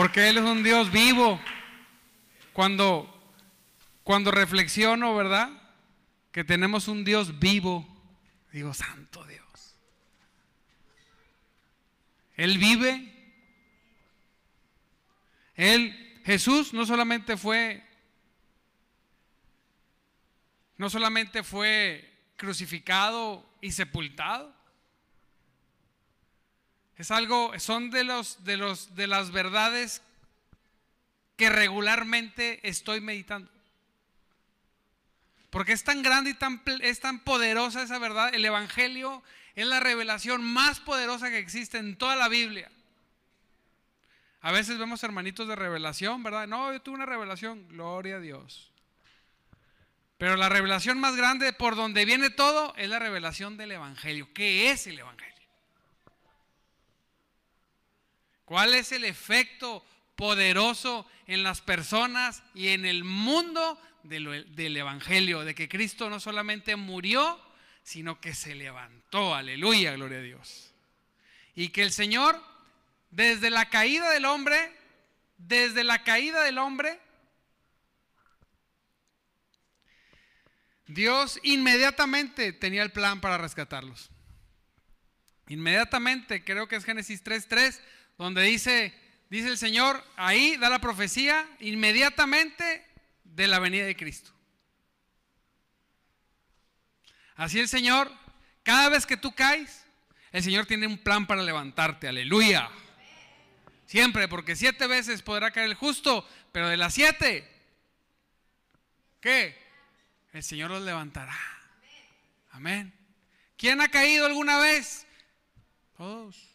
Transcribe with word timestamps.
Porque 0.00 0.30
Él 0.30 0.38
es 0.38 0.44
un 0.44 0.62
Dios 0.62 0.90
vivo. 0.90 1.38
Cuando, 2.54 3.36
cuando 4.02 4.30
reflexiono, 4.30 5.14
¿verdad? 5.14 5.50
Que 6.32 6.42
tenemos 6.42 6.88
un 6.88 7.04
Dios 7.04 7.38
vivo. 7.38 7.86
Digo, 8.50 8.72
santo 8.72 9.22
Dios. 9.26 9.76
Él 12.34 12.56
vive. 12.56 13.12
Él, 15.54 16.22
Jesús 16.24 16.72
no 16.72 16.86
solamente 16.86 17.36
fue, 17.36 17.84
no 20.78 20.88
solamente 20.88 21.42
fue 21.42 22.10
crucificado 22.36 23.46
y 23.60 23.72
sepultado. 23.72 24.59
Es 27.00 27.10
algo, 27.10 27.58
son 27.58 27.90
de 27.90 28.04
los, 28.04 28.44
de 28.44 28.58
los, 28.58 28.94
de 28.94 29.06
las 29.06 29.30
verdades 29.30 30.02
que 31.38 31.48
regularmente 31.48 32.60
estoy 32.68 33.00
meditando. 33.00 33.50
Porque 35.48 35.72
es 35.72 35.82
tan 35.82 36.02
grande 36.02 36.28
y 36.28 36.34
tan, 36.34 36.60
es 36.82 37.00
tan 37.00 37.20
poderosa 37.20 37.82
esa 37.82 37.98
verdad. 37.98 38.34
El 38.34 38.44
Evangelio 38.44 39.22
es 39.54 39.66
la 39.66 39.80
revelación 39.80 40.44
más 40.44 40.78
poderosa 40.80 41.30
que 41.30 41.38
existe 41.38 41.78
en 41.78 41.96
toda 41.96 42.16
la 42.16 42.28
Biblia. 42.28 42.70
A 44.42 44.52
veces 44.52 44.76
vemos 44.76 45.02
hermanitos 45.02 45.48
de 45.48 45.56
revelación, 45.56 46.22
¿verdad? 46.22 46.46
No, 46.46 46.70
yo 46.70 46.82
tuve 46.82 46.96
una 46.96 47.06
revelación, 47.06 47.66
gloria 47.68 48.16
a 48.16 48.20
Dios. 48.20 48.70
Pero 50.18 50.36
la 50.36 50.50
revelación 50.50 51.00
más 51.00 51.16
grande 51.16 51.54
por 51.54 51.76
donde 51.76 52.04
viene 52.04 52.28
todo 52.28 52.74
es 52.76 52.90
la 52.90 52.98
revelación 52.98 53.56
del 53.56 53.72
Evangelio. 53.72 54.28
¿Qué 54.34 54.70
es 54.70 54.86
el 54.86 54.98
Evangelio? 54.98 55.39
¿Cuál 58.50 58.74
es 58.74 58.90
el 58.90 59.04
efecto 59.04 59.86
poderoso 60.16 61.06
en 61.28 61.44
las 61.44 61.60
personas 61.60 62.42
y 62.52 62.70
en 62.70 62.84
el 62.84 63.04
mundo 63.04 63.80
del, 64.02 64.76
Evangelio? 64.76 65.44
De 65.44 65.54
que 65.54 65.68
Cristo 65.68 66.10
no 66.10 66.18
solamente 66.18 66.74
murió, 66.74 67.40
sino 67.84 68.20
que 68.20 68.34
se 68.34 68.56
levantó. 68.56 69.36
Aleluya, 69.36 69.92
gloria 69.92 70.18
a 70.18 70.22
Dios. 70.22 70.74
Y 71.54 71.68
que 71.68 71.84
el 71.84 71.92
Señor, 71.92 72.42
desde 73.12 73.50
la 73.50 73.70
caída 73.70 74.10
del 74.10 74.24
hombre, 74.24 74.76
desde 75.38 75.84
la 75.84 76.02
caída 76.02 76.42
del 76.42 76.58
hombre, 76.58 76.98
Dios 80.88 81.38
inmediatamente 81.44 82.52
tenía 82.52 82.82
el 82.82 82.90
plan 82.90 83.20
para 83.20 83.38
rescatarlos. 83.38 84.10
Inmediatamente, 85.46 86.42
creo 86.42 86.66
que 86.66 86.74
es 86.74 86.84
Génesis 86.84 87.22
3.3, 87.22 87.80
donde 88.24 88.42
dice, 88.42 88.92
dice 89.30 89.48
el 89.48 89.56
Señor, 89.56 90.04
ahí 90.16 90.58
da 90.58 90.68
la 90.68 90.78
profecía 90.78 91.48
inmediatamente 91.58 92.86
de 93.24 93.46
la 93.46 93.58
venida 93.58 93.86
de 93.86 93.96
Cristo. 93.96 94.30
Así 97.34 97.58
el 97.58 97.68
Señor, 97.68 98.12
cada 98.62 98.90
vez 98.90 99.06
que 99.06 99.16
tú 99.16 99.34
caes, 99.34 99.86
el 100.32 100.42
Señor 100.42 100.66
tiene 100.66 100.86
un 100.86 100.98
plan 100.98 101.26
para 101.26 101.42
levantarte. 101.42 102.08
Aleluya. 102.08 102.68
Siempre, 103.86 104.28
porque 104.28 104.54
siete 104.54 104.86
veces 104.86 105.22
podrá 105.22 105.50
caer 105.50 105.70
el 105.70 105.74
justo, 105.74 106.28
pero 106.52 106.68
de 106.68 106.76
las 106.76 106.92
siete, 106.92 107.50
¿qué? 109.22 109.56
El 110.34 110.42
Señor 110.42 110.70
los 110.70 110.82
levantará. 110.82 111.38
Amén. 112.50 112.92
¿Quién 113.56 113.80
ha 113.80 113.88
caído 113.88 114.26
alguna 114.26 114.58
vez? 114.58 115.06
Todos. 115.96 116.49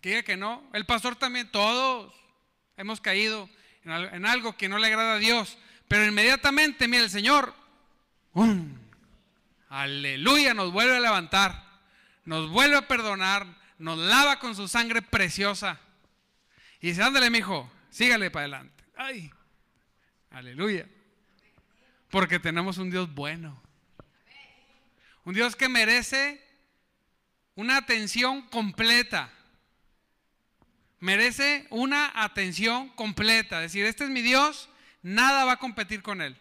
Que 0.00 0.10
diga 0.10 0.22
que 0.22 0.36
no. 0.36 0.62
El 0.72 0.86
pastor 0.86 1.16
también, 1.16 1.50
todos 1.50 2.14
hemos 2.76 3.00
caído 3.00 3.48
en 3.84 4.26
algo 4.26 4.56
que 4.56 4.68
no 4.68 4.78
le 4.78 4.86
agrada 4.86 5.14
a 5.14 5.18
Dios. 5.18 5.58
Pero 5.88 6.06
inmediatamente, 6.06 6.88
mira, 6.88 7.02
el 7.02 7.10
Señor, 7.10 7.54
Aleluya, 9.68 10.54
nos 10.54 10.72
vuelve 10.72 10.96
a 10.96 11.00
levantar, 11.00 11.64
nos 12.24 12.48
vuelve 12.50 12.76
a 12.76 12.88
perdonar, 12.88 13.46
nos 13.78 13.98
lava 13.98 14.38
con 14.38 14.54
su 14.54 14.68
sangre 14.68 15.02
preciosa. 15.02 15.80
Y 16.80 16.88
dice, 16.88 17.02
ándale, 17.02 17.30
mijo, 17.30 17.70
sígale 17.90 18.30
para 18.30 18.44
adelante. 18.44 18.84
Ay, 18.96 19.30
aleluya. 20.30 20.86
Porque 22.08 22.38
tenemos 22.38 22.78
un 22.78 22.90
Dios 22.90 23.12
bueno. 23.14 23.62
Un 25.24 25.34
Dios 25.34 25.54
que 25.54 25.68
merece 25.68 26.44
una 27.54 27.76
atención 27.76 28.42
completa. 28.48 29.30
Merece 31.00 31.66
una 31.70 32.12
atención 32.14 32.90
completa. 32.90 33.60
Decir, 33.60 33.86
este 33.86 34.04
es 34.04 34.10
mi 34.10 34.20
Dios, 34.20 34.68
nada 35.02 35.44
va 35.44 35.52
a 35.52 35.58
competir 35.58 36.02
con 36.02 36.20
Él. 36.20 36.36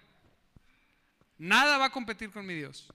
Nada 1.38 1.78
va 1.78 1.86
a 1.86 1.92
competir 1.92 2.30
con 2.32 2.46
mi 2.46 2.54
Dios. 2.54 2.88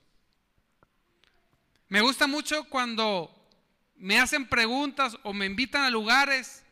Me 1.89 2.03
gusta 2.03 2.27
mucho 2.27 2.65
cuando 2.65 3.35
me 3.97 4.21
hacen 4.21 4.47
preguntas 4.47 5.17
o 5.23 5.33
me 5.33 5.47
invitan 5.47 5.85
a 5.85 5.91
lugares, 5.91 6.63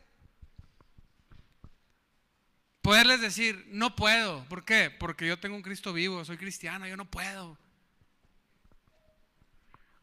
poderles 2.83 3.21
decir, 3.21 3.65
no 3.69 3.95
puedo. 3.95 4.43
¿Por 4.45 4.63
qué? 4.65 4.91
Porque 4.91 5.25
yo 5.25 5.39
tengo 5.39 5.55
un 5.55 5.63
Cristo 5.63 5.93
vivo, 5.93 6.23
soy 6.23 6.37
cristiano, 6.37 6.85
yo 6.87 6.97
no 6.97 7.05
puedo. 7.05 7.57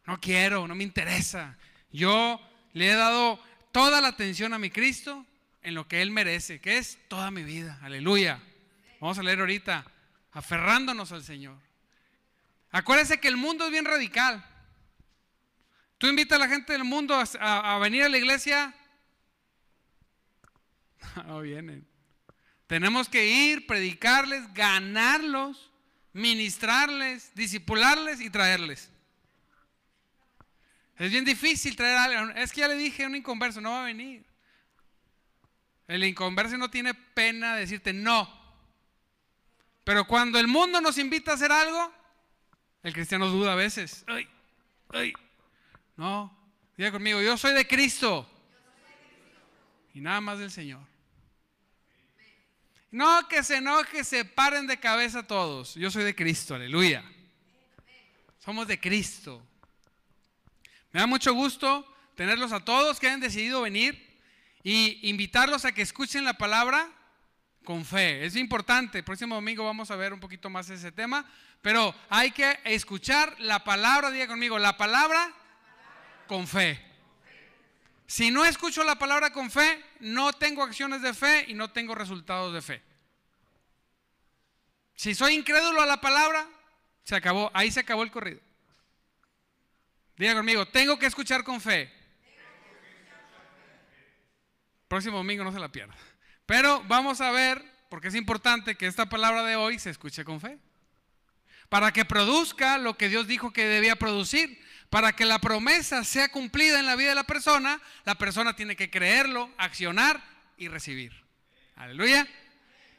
No 0.07 0.21
quiero, 0.21 0.67
no 0.67 0.75
me 0.75 0.83
interesa. 0.83 1.57
Yo 1.93 2.41
le 2.73 2.91
he 2.91 2.95
dado 2.95 3.41
toda 3.73 4.01
la 4.01 4.09
atención 4.09 4.53
a 4.55 4.59
mi 4.59 4.71
Cristo 4.71 5.27
en 5.63 5.75
lo 5.75 5.87
que 5.89 6.03
Él 6.03 6.11
merece, 6.11 6.61
que 6.61 6.79
es 6.79 6.99
toda 7.09 7.31
mi 7.31 7.43
vida. 7.43 7.79
Aleluya. 7.83 8.41
Vamos 9.01 9.19
a 9.19 9.23
leer 9.23 9.41
ahorita, 9.41 9.85
aferrándonos 10.33 11.13
al 11.13 11.23
Señor. 11.23 11.57
Acuérdense 12.71 13.19
que 13.19 13.29
el 13.29 13.37
mundo 13.37 13.65
es 13.65 13.71
bien 13.71 13.85
radical. 13.85 14.45
Tú 15.99 16.07
invitas 16.07 16.37
a 16.37 16.41
la 16.41 16.49
gente 16.49 16.73
del 16.73 16.85
mundo 16.85 17.15
a, 17.41 17.79
venir 17.79 18.05
a 18.05 18.09
la 18.09 18.19
iglesia. 18.19 18.75
No 21.27 21.41
vienen. 21.41 21.87
Tenemos 22.67 23.09
que 23.09 23.27
ir, 23.27 23.67
predicarles, 23.67 24.55
ganarlos, 24.55 25.71
ministrarles, 26.13 27.35
disipularles 27.35 28.21
y 28.21 28.31
traerles. 28.31 28.91
Es 31.01 31.11
bien 31.11 31.25
difícil 31.25 31.75
traer 31.75 31.97
a 31.97 32.05
alguien. 32.05 32.37
Es 32.37 32.53
que 32.53 32.61
ya 32.61 32.69
le 32.69 32.75
dije 32.75 33.05
a 33.05 33.07
un 33.07 33.17
inconverso, 33.17 33.59
no 33.63 33.71
va 33.71 33.81
a 33.81 33.87
venir. 33.87 34.23
El 35.89 36.05
inconverso 36.05 36.59
no 36.59 36.69
tiene 36.71 36.93
pena 36.93 37.55
de 37.55 37.61
decirte 37.61 37.95
no. 37.95 38.31
Pero 39.83 40.07
cuando 40.07 40.39
el 40.39 40.47
mundo 40.47 40.79
nos 40.83 40.99
invita 40.99 41.31
a 41.31 41.35
hacer 41.37 41.51
algo, 41.51 41.91
el 42.83 42.93
cristiano 42.93 43.29
duda 43.29 43.55
a 43.55 43.57
veces. 43.57 44.05
Ay, 44.07 44.29
ay, 44.91 45.15
no, 45.97 46.37
diga 46.77 46.93
conmigo, 46.93 47.23
yo 47.23 47.39
soy 47.39 47.55
de 47.55 47.67
Cristo. 47.67 48.29
Y 49.95 50.03
nada 50.03 50.21
más 50.21 50.39
del 50.39 50.51
Señor. 50.51 50.83
No 52.91 53.27
que 53.27 53.43
se 53.43 53.57
enoje, 53.57 54.05
se 54.05 54.27
paren 54.27 54.67
de 54.67 54.79
cabeza 54.79 55.27
todos. 55.27 55.77
Yo 55.77 55.91
soy 55.91 56.05
de 56.05 56.15
Cristo, 56.15 56.57
aleluya. 56.57 57.03
Somos 58.39 58.69
de 58.69 58.79
Cristo. 58.79 59.43
Me 60.93 61.01
da 61.01 61.07
mucho 61.07 61.33
gusto 61.35 61.87
tenerlos 62.17 62.53
a 62.53 62.65
todos 62.65 62.99
que 62.99 63.07
hayan 63.07 63.21
decidido 63.21 63.63
venir 63.63 64.11
y 64.63 65.09
invitarlos 65.09 65.65
a 65.65 65.73
que 65.73 65.83
escuchen 65.83 66.25
la 66.25 66.35
palabra 66.35 66.89
con 67.65 67.85
fe. 67.85 68.25
Es 68.25 68.37
importante. 68.37 68.99
El 68.99 69.05
próximo 69.05 69.35
domingo 69.37 69.65
vamos 69.65 69.91
a 69.91 69.97
ver 69.97 70.13
un 70.13 70.21
poquito 70.21 70.51
más 70.51 70.69
ese 70.71 70.93
tema. 70.93 71.25
Pero 71.63 71.95
hay 72.09 72.31
que 72.31 72.59
escuchar 72.65 73.37
la 73.39 73.63
palabra, 73.65 74.11
diga 74.11 74.27
conmigo, 74.27 74.59
la 74.59 74.77
palabra 74.77 75.33
con 76.27 76.47
fe. 76.47 76.81
Si 78.07 78.31
no 78.31 78.45
escucho 78.45 78.83
la 78.83 78.97
palabra 78.97 79.33
con 79.33 79.51
fe, 79.51 79.85
no 80.01 80.33
tengo 80.33 80.65
acciones 80.65 81.03
de 81.03 81.15
fe 81.15 81.45
y 81.49 81.55
no 81.55 81.71
tengo 81.71 81.95
resultados 81.95 82.53
de 82.53 82.63
fe. 82.63 82.83
Si 84.97 85.15
soy 85.15 85.35
incrédulo 85.35 85.81
a 85.81 85.87
la 85.87 86.01
palabra, 86.01 86.47
se 87.05 87.15
acabó, 87.15 87.51
ahí 87.55 87.71
se 87.71 87.81
acabó 87.81 88.03
el 88.03 88.11
corrido. 88.11 88.41
Diga 90.21 90.35
conmigo, 90.35 90.67
tengo 90.67 90.99
que 90.99 91.07
escuchar 91.07 91.43
con 91.45 91.63
fe. 91.63 91.91
Próximo 94.87 95.17
domingo 95.17 95.43
no 95.45 95.51
se 95.51 95.59
la 95.59 95.73
pierda. 95.73 95.95
Pero 96.45 96.85
vamos 96.89 97.23
a 97.23 97.31
ver, 97.31 97.65
porque 97.89 98.09
es 98.09 98.15
importante 98.15 98.75
que 98.75 98.87
esta 98.87 99.09
palabra 99.09 99.45
de 99.45 99.57
hoy 99.57 99.79
se 99.79 99.89
escuche 99.89 100.23
con 100.23 100.39
fe. 100.39 100.59
Para 101.71 101.95
que 101.95 102.05
produzca 102.05 102.77
lo 102.77 102.99
que 102.99 103.09
Dios 103.09 103.29
dijo 103.29 103.55
que 103.55 103.65
debía 103.65 103.97
producir. 103.97 104.63
Para 104.91 105.17
que 105.17 105.25
la 105.25 105.39
promesa 105.39 106.05
sea 106.05 106.29
cumplida 106.29 106.79
en 106.79 106.85
la 106.85 106.97
vida 106.97 107.09
de 107.09 107.15
la 107.15 107.25
persona, 107.25 107.81
la 108.05 108.17
persona 108.17 108.55
tiene 108.55 108.77
que 108.77 108.91
creerlo, 108.91 109.51
accionar 109.57 110.23
y 110.59 110.69
recibir. 110.69 111.15
Aleluya. 111.77 112.29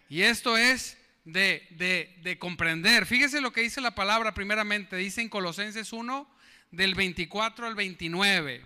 Y 0.10 0.24
esto 0.24 0.58
es 0.58 0.98
de, 1.26 2.18
de, 2.24 2.40
comprender. 2.40 3.06
Fíjese 3.06 3.42
lo 3.42 3.54
que 3.54 3.62
dice 3.62 3.80
la 3.80 3.94
palabra 3.94 4.34
primeramente. 4.34 4.96
Dice 4.96 5.22
en 5.22 5.30
Colosenses 5.30 5.94
1, 5.94 6.41
del 6.72 6.96
24 6.96 7.68
al 7.68 7.76
29. 7.76 8.66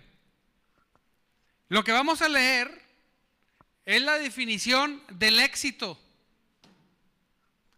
Lo 1.68 1.84
que 1.84 1.92
vamos 1.92 2.22
a 2.22 2.28
leer 2.28 2.82
es 3.84 4.02
la 4.02 4.18
definición 4.18 5.02
del 5.10 5.40
éxito. 5.40 6.00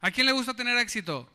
¿A 0.00 0.10
quién 0.10 0.26
le 0.26 0.32
gusta 0.32 0.54
tener 0.54 0.76
éxito? 0.78 1.28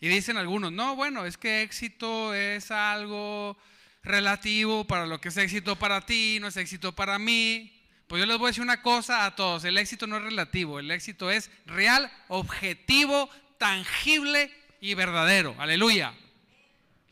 Y 0.00 0.08
dicen 0.08 0.36
algunos, 0.36 0.72
no, 0.72 0.94
bueno, 0.94 1.26
es 1.26 1.36
que 1.36 1.62
éxito 1.62 2.32
es 2.32 2.70
algo 2.70 3.56
relativo 4.02 4.86
para 4.86 5.06
lo 5.06 5.20
que 5.20 5.28
es 5.28 5.36
éxito 5.36 5.76
para 5.76 6.06
ti, 6.06 6.38
no 6.40 6.46
es 6.48 6.56
éxito 6.56 6.94
para 6.94 7.18
mí. 7.18 7.74
Pues 8.06 8.20
yo 8.20 8.26
les 8.26 8.38
voy 8.38 8.46
a 8.46 8.50
decir 8.50 8.62
una 8.62 8.80
cosa 8.80 9.26
a 9.26 9.34
todos, 9.34 9.64
el 9.64 9.76
éxito 9.76 10.06
no 10.06 10.16
es 10.16 10.22
relativo, 10.22 10.78
el 10.78 10.90
éxito 10.90 11.30
es 11.30 11.50
real, 11.66 12.10
objetivo, 12.28 13.28
tangible 13.58 14.50
y 14.80 14.94
verdadero. 14.94 15.54
Aleluya. 15.58 16.14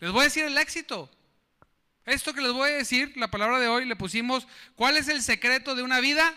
Les 0.01 0.11
voy 0.11 0.23
a 0.23 0.25
decir 0.25 0.45
el 0.45 0.59
éxito. 0.59 1.11
Esto 2.05 2.33
que 2.35 2.41
les 2.41 2.53
voy 2.53 2.71
a 2.71 2.75
decir, 2.75 3.13
la 3.17 3.31
palabra 3.31 3.59
de 3.59 3.69
hoy 3.69 3.85
le 3.85 3.97
pusimos, 3.97 4.47
¿cuál 4.77 4.97
es 4.97 5.09
el 5.09 5.23
secreto 5.23 5.75
de 5.75 5.83
una 5.83 6.01
vida? 6.01 6.35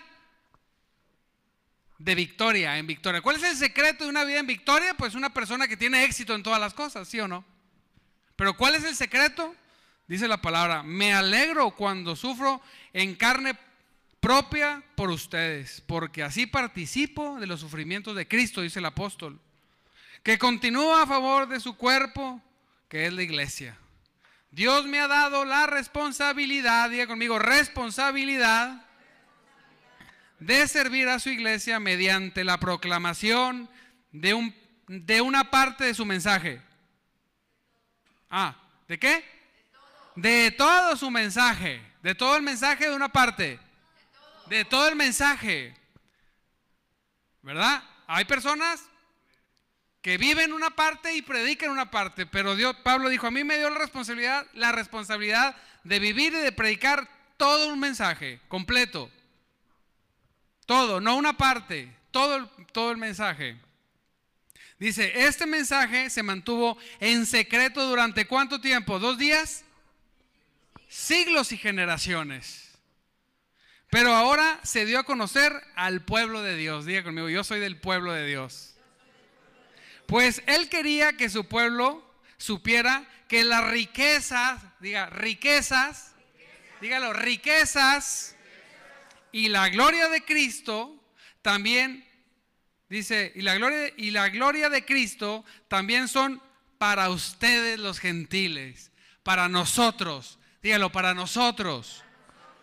De 2.00 2.16
victoria, 2.16 2.78
en 2.78 2.88
victoria. 2.88 3.22
¿Cuál 3.22 3.36
es 3.36 3.44
el 3.44 3.56
secreto 3.56 4.06
de 4.06 4.10
una 4.10 4.24
vida 4.24 4.40
en 4.40 4.48
victoria? 4.48 4.96
Pues 4.96 5.14
una 5.14 5.34
persona 5.34 5.68
que 5.68 5.78
tiene 5.78 6.04
éxito 6.06 6.34
en 6.34 6.44
todas 6.44 6.60
las 6.60 6.74
cosas, 6.74 7.08
¿sí 7.08 7.20
o 7.20 7.28
no? 7.28 7.46
Pero 8.36 8.56
¿cuál 8.56 8.76
es 8.76 8.84
el 8.84 8.96
secreto? 8.96 9.54
Dice 10.08 10.28
la 10.28 10.42
palabra, 10.42 10.82
me 10.82 11.14
alegro 11.14 11.72
cuando 11.72 12.16
sufro 12.16 12.62
en 12.94 13.16
carne 13.16 13.56
propia 14.20 14.82
por 14.96 15.12
ustedes, 15.12 15.84
porque 15.86 16.24
así 16.24 16.48
participo 16.48 17.40
de 17.40 17.46
los 17.46 17.60
sufrimientos 17.60 18.16
de 18.16 18.28
Cristo, 18.28 18.62
dice 18.62 18.80
el 18.80 18.86
apóstol, 18.86 19.40
que 20.24 20.40
continúa 20.40 21.04
a 21.04 21.08
favor 21.08 21.48
de 21.48 21.60
su 21.60 21.76
cuerpo, 21.78 22.42
que 22.90 23.06
es 23.06 23.14
la 23.14 23.24
iglesia. 23.24 23.78
Dios 24.52 24.86
me 24.88 25.00
ha 25.00 25.08
dado 25.08 25.46
la 25.46 25.68
responsabilidad, 25.68 26.90
diga 26.90 27.08
conmigo, 27.08 27.38
responsabilidad 27.38 28.86
de 30.40 30.68
servir 30.68 31.08
a 31.08 31.20
su 31.20 31.30
iglesia 31.30 31.80
mediante 31.80 32.44
la 32.44 32.60
proclamación 32.60 33.70
de, 34.12 34.34
un, 34.34 34.56
de 34.88 35.22
una 35.22 35.52
parte 35.52 35.86
de 35.86 35.94
su 35.94 36.06
mensaje. 36.06 36.62
Ah, 38.30 38.56
¿de 38.88 38.98
qué? 38.98 39.24
De 40.16 40.52
todo 40.52 40.96
su 40.96 41.12
mensaje. 41.12 41.82
De 42.02 42.16
todo 42.16 42.36
el 42.36 42.42
mensaje 42.42 42.90
de 42.90 42.96
una 42.96 43.10
parte. 43.10 43.60
De 44.48 44.66
todo 44.66 44.88
el 44.88 44.96
mensaje. 44.96 45.76
¿Verdad? 47.44 47.84
Hay 48.08 48.26
personas 48.26 48.90
que 50.02 50.18
viven 50.18 50.54
una 50.54 50.70
parte 50.70 51.14
y 51.14 51.22
predican 51.22 51.70
una 51.70 51.92
parte, 51.92 52.26
pero 52.26 52.56
Dios, 52.56 52.76
Pablo 52.84 53.10
dijo, 53.10 53.28
a 53.28 53.32
mí 53.32 53.44
me 53.44 53.58
dio 53.58 53.70
la 53.70 53.80
responsabilidad, 53.80 54.48
la 54.54 54.72
responsabilidad 54.72 55.56
de 55.84 56.00
vivir 56.00 56.34
y 56.34 56.38
de 56.38 56.52
predicar 56.52 57.10
todo 57.38 57.68
un 57.68 57.80
mensaje 57.80 58.40
completo. 58.48 59.12
Todo, 60.66 61.02
no 61.02 61.16
una 61.16 61.36
parte, 61.36 61.92
todo 62.12 62.48
todo 62.72 62.92
el 62.92 62.98
mensaje. 62.98 63.58
Dice, 64.78 65.12
este 65.26 65.46
mensaje 65.46 66.10
se 66.10 66.24
mantuvo 66.24 66.78
en 67.00 67.26
secreto 67.26 67.86
durante 67.86 68.26
cuánto 68.26 68.62
tiempo? 68.62 69.00
¿Dos 69.00 69.18
días? 69.18 69.66
Siglos 70.88 71.52
y 71.52 71.58
generaciones. 71.58 72.70
Pero 73.90 74.14
ahora 74.14 74.60
se 74.64 74.86
dio 74.86 75.00
a 75.00 75.04
conocer 75.04 75.52
al 75.76 76.06
pueblo 76.06 76.42
de 76.44 76.56
Dios. 76.56 76.86
Diga 76.86 77.04
conmigo, 77.04 77.28
yo 77.28 77.44
soy 77.44 77.60
del 77.60 77.78
pueblo 77.78 78.14
de 78.14 78.26
Dios. 78.26 78.76
Pues 80.10 80.42
él 80.48 80.70
quería 80.70 81.14
que 81.14 81.30
su 81.30 81.48
pueblo 81.48 82.04
supiera 82.38 83.08
que 83.28 83.44
las 83.44 83.70
riquezas, 83.70 84.60
diga, 84.80 85.06
riquezas, 85.06 86.16
dígalo, 86.82 87.14
riquezas 87.14 88.36
y 89.32 89.50
la 89.50 89.70
gloria 89.70 90.10
de 90.10 90.26
Cristo 90.26 90.96
también, 91.44 92.04
dice, 92.90 93.32
y 93.36 93.44
la 93.44 93.54
gloria, 93.54 93.94
y 93.98 94.10
la 94.10 94.30
gloria 94.30 94.70
de 94.70 94.84
Cristo 94.84 95.46
también 95.68 96.08
son 96.08 96.42
para 96.80 97.12
ustedes 97.12 97.78
los 97.78 98.00
gentiles, 98.00 98.92
para 99.22 99.48
nosotros, 99.48 100.40
dígalo, 100.64 100.92
para 100.92 101.14
nosotros. 101.14 102.04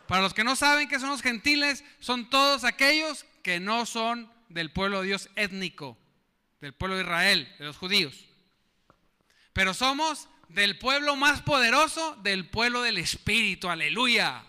Para 0.08 0.22
los 0.22 0.34
que 0.34 0.42
no 0.42 0.56
saben 0.56 0.88
que 0.88 0.98
son 0.98 1.10
los 1.10 1.22
gentiles, 1.22 1.84
son 2.00 2.28
todos 2.28 2.64
aquellos 2.64 3.24
que 3.44 3.60
no 3.60 3.86
son 3.86 4.32
del 4.48 4.72
pueblo 4.72 5.02
de 5.02 5.06
Dios 5.06 5.30
étnico 5.36 5.96
del 6.60 6.74
pueblo 6.74 6.96
de 6.96 7.02
Israel, 7.02 7.54
de 7.58 7.64
los 7.64 7.76
judíos. 7.76 8.26
Pero 9.52 9.74
somos 9.74 10.28
del 10.48 10.78
pueblo 10.78 11.16
más 11.16 11.42
poderoso, 11.42 12.16
del 12.22 12.48
pueblo 12.48 12.82
del 12.82 12.98
Espíritu, 12.98 13.68
aleluya. 13.68 14.44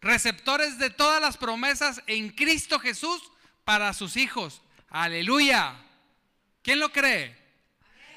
Receptores 0.00 0.78
de 0.78 0.90
todas 0.90 1.20
las 1.20 1.36
promesas 1.36 2.02
en 2.06 2.30
Cristo 2.30 2.78
Jesús 2.78 3.20
para 3.64 3.92
sus 3.92 4.16
hijos, 4.16 4.62
aleluya. 4.88 5.74
¿Quién 6.62 6.78
lo 6.78 6.92
cree? 6.92 7.36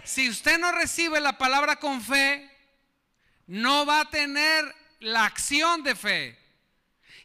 Si 0.03 0.29
usted 0.29 0.59
no 0.59 0.71
recibe 0.71 1.19
la 1.19 1.37
palabra 1.37 1.77
con 1.77 2.01
fe, 2.01 2.49
no 3.47 3.85
va 3.85 4.01
a 4.01 4.09
tener 4.09 4.75
la 4.99 5.25
acción 5.25 5.83
de 5.83 5.95
fe. 5.95 6.37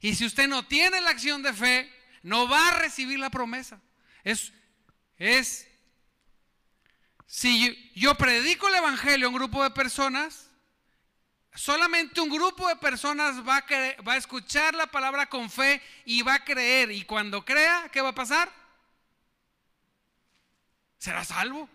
Y 0.00 0.14
si 0.14 0.24
usted 0.24 0.48
no 0.48 0.66
tiene 0.66 1.00
la 1.00 1.10
acción 1.10 1.42
de 1.42 1.52
fe, 1.52 1.92
no 2.22 2.48
va 2.48 2.68
a 2.68 2.78
recibir 2.78 3.18
la 3.18 3.30
promesa. 3.30 3.80
Es, 4.24 4.52
es, 5.18 5.68
si 7.26 7.92
yo 7.94 8.14
predico 8.14 8.68
el 8.68 8.76
Evangelio 8.76 9.26
a 9.26 9.30
un 9.30 9.36
grupo 9.36 9.62
de 9.62 9.70
personas, 9.70 10.50
solamente 11.54 12.20
un 12.20 12.30
grupo 12.30 12.68
de 12.68 12.76
personas 12.76 13.46
va 13.46 13.58
a, 13.58 14.02
va 14.02 14.12
a 14.14 14.16
escuchar 14.16 14.74
la 14.74 14.86
palabra 14.86 15.26
con 15.26 15.50
fe 15.50 15.82
y 16.04 16.22
va 16.22 16.34
a 16.34 16.44
creer. 16.44 16.90
Y 16.90 17.04
cuando 17.04 17.44
crea, 17.44 17.88
¿qué 17.92 18.00
va 18.00 18.10
a 18.10 18.14
pasar? 18.14 18.52
Será 20.98 21.24
salvo. 21.24 21.68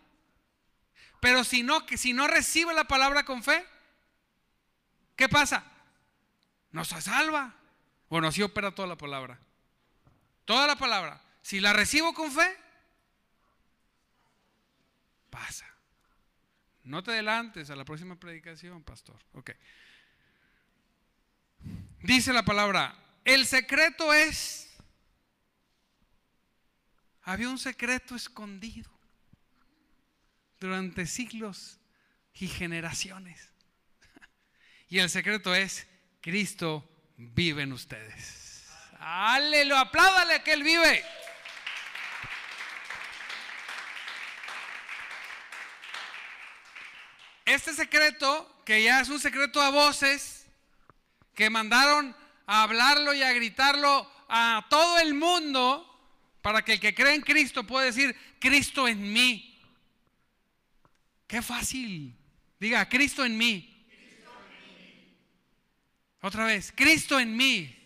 Pero 1.20 1.44
si 1.44 1.62
no, 1.64 1.86
que 1.86 1.98
si 1.98 2.14
no 2.14 2.28
recibe 2.28 2.74
la 2.74 2.86
palabra 2.86 3.24
con 3.26 3.44
fe, 3.44 3.66
¿qué 5.16 5.30
pasa? 5.30 5.64
No 6.72 6.84
se 6.84 7.00
salva. 7.02 7.54
Bueno, 8.10 8.28
así 8.28 8.42
opera 8.42 8.74
toda 8.74 8.88
la 8.88 8.98
palabra. 8.98 9.40
Toda 10.46 10.66
la 10.68 10.76
palabra. 10.76 11.22
Si 11.42 11.60
la 11.60 11.74
recibo 11.74 12.14
con 12.14 12.32
fe, 12.32 12.58
pasa. 15.32 15.66
No 16.84 17.02
te 17.02 17.12
adelantes 17.12 17.72
a 17.72 17.76
la 17.76 17.86
próxima 17.86 18.20
predicación, 18.20 18.84
pastor. 18.84 19.20
Ok. 19.34 19.52
Dice 22.04 22.34
la 22.34 22.44
palabra, 22.44 22.96
el 23.26 23.46
secreto 23.46 24.14
es, 24.14 24.76
había 27.24 27.50
un 27.50 27.60
secreto 27.60 28.16
escondido 28.16 28.92
durante 30.60 31.06
siglos 31.06 31.80
y 32.34 32.48
generaciones. 32.48 33.52
Y 34.90 35.00
el 35.00 35.10
secreto 35.10 35.56
es, 35.56 35.88
Cristo 36.20 36.88
vive 37.16 37.64
en 37.64 37.74
ustedes. 37.74 38.68
Aleluya, 39.00 39.82
apláudale 39.82 40.44
que 40.44 40.54
Él 40.54 40.64
vive. 40.64 41.04
Este 47.52 47.74
secreto, 47.74 48.62
que 48.66 48.84
ya 48.84 49.02
es 49.02 49.10
un 49.10 49.20
secreto 49.20 49.62
a 49.62 49.70
voces, 49.70 50.46
que 51.36 51.50
mandaron 51.50 52.16
a 52.46 52.64
hablarlo 52.64 53.14
y 53.14 53.22
a 53.22 53.32
gritarlo 53.34 54.10
a 54.28 54.66
todo 54.70 55.00
el 55.00 55.14
mundo, 55.14 55.88
para 56.42 56.64
que 56.64 56.74
el 56.74 56.80
que 56.80 56.96
cree 56.96 57.16
en 57.16 57.22
Cristo 57.22 57.66
pueda 57.66 57.86
decir, 57.86 58.16
Cristo 58.40 58.88
en 58.88 59.14
mí. 59.14 59.60
Qué 61.28 61.42
fácil. 61.42 62.16
Diga, 62.60 62.88
Cristo 62.90 63.24
en 63.24 63.38
mí. 63.38 63.68
Otra 66.22 66.46
vez, 66.46 66.74
Cristo 66.76 67.20
en 67.20 67.36
mí. 67.36 67.78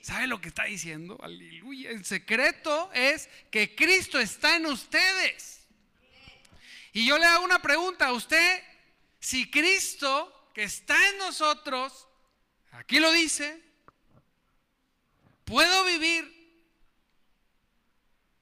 ¿Sabe 0.00 0.26
lo 0.26 0.40
que 0.40 0.48
está 0.48 0.64
diciendo? 0.64 1.18
Aleluya. 1.22 1.90
El 1.90 2.04
secreto 2.04 2.90
es 2.94 3.28
que 3.50 3.74
Cristo 3.74 4.18
está 4.18 4.56
en 4.56 4.66
ustedes. 4.66 5.57
Y 6.98 7.06
yo 7.06 7.16
le 7.16 7.26
hago 7.26 7.44
una 7.44 7.62
pregunta 7.62 8.08
a 8.08 8.12
usted, 8.12 8.60
si 9.20 9.48
Cristo 9.48 10.50
que 10.52 10.64
está 10.64 10.96
en 11.10 11.18
nosotros, 11.18 12.08
aquí 12.72 12.98
lo 12.98 13.12
dice, 13.12 13.62
¿puedo 15.44 15.84
vivir 15.84 16.66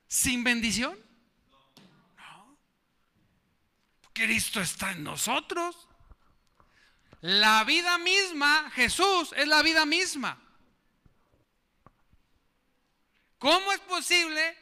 sin 0.09 0.43
bendición? 0.43 0.99
No. 2.17 2.59
Cristo 4.15 4.63
está 4.63 4.93
en 4.93 5.05
nosotros. 5.05 5.87
La 7.21 7.63
vida 7.65 7.99
misma, 7.99 8.71
Jesús 8.71 9.35
es 9.37 9.47
la 9.49 9.61
vida 9.61 9.85
misma. 9.85 10.43
¿Cómo 13.37 13.71
es 13.75 13.81
posible 13.81 14.57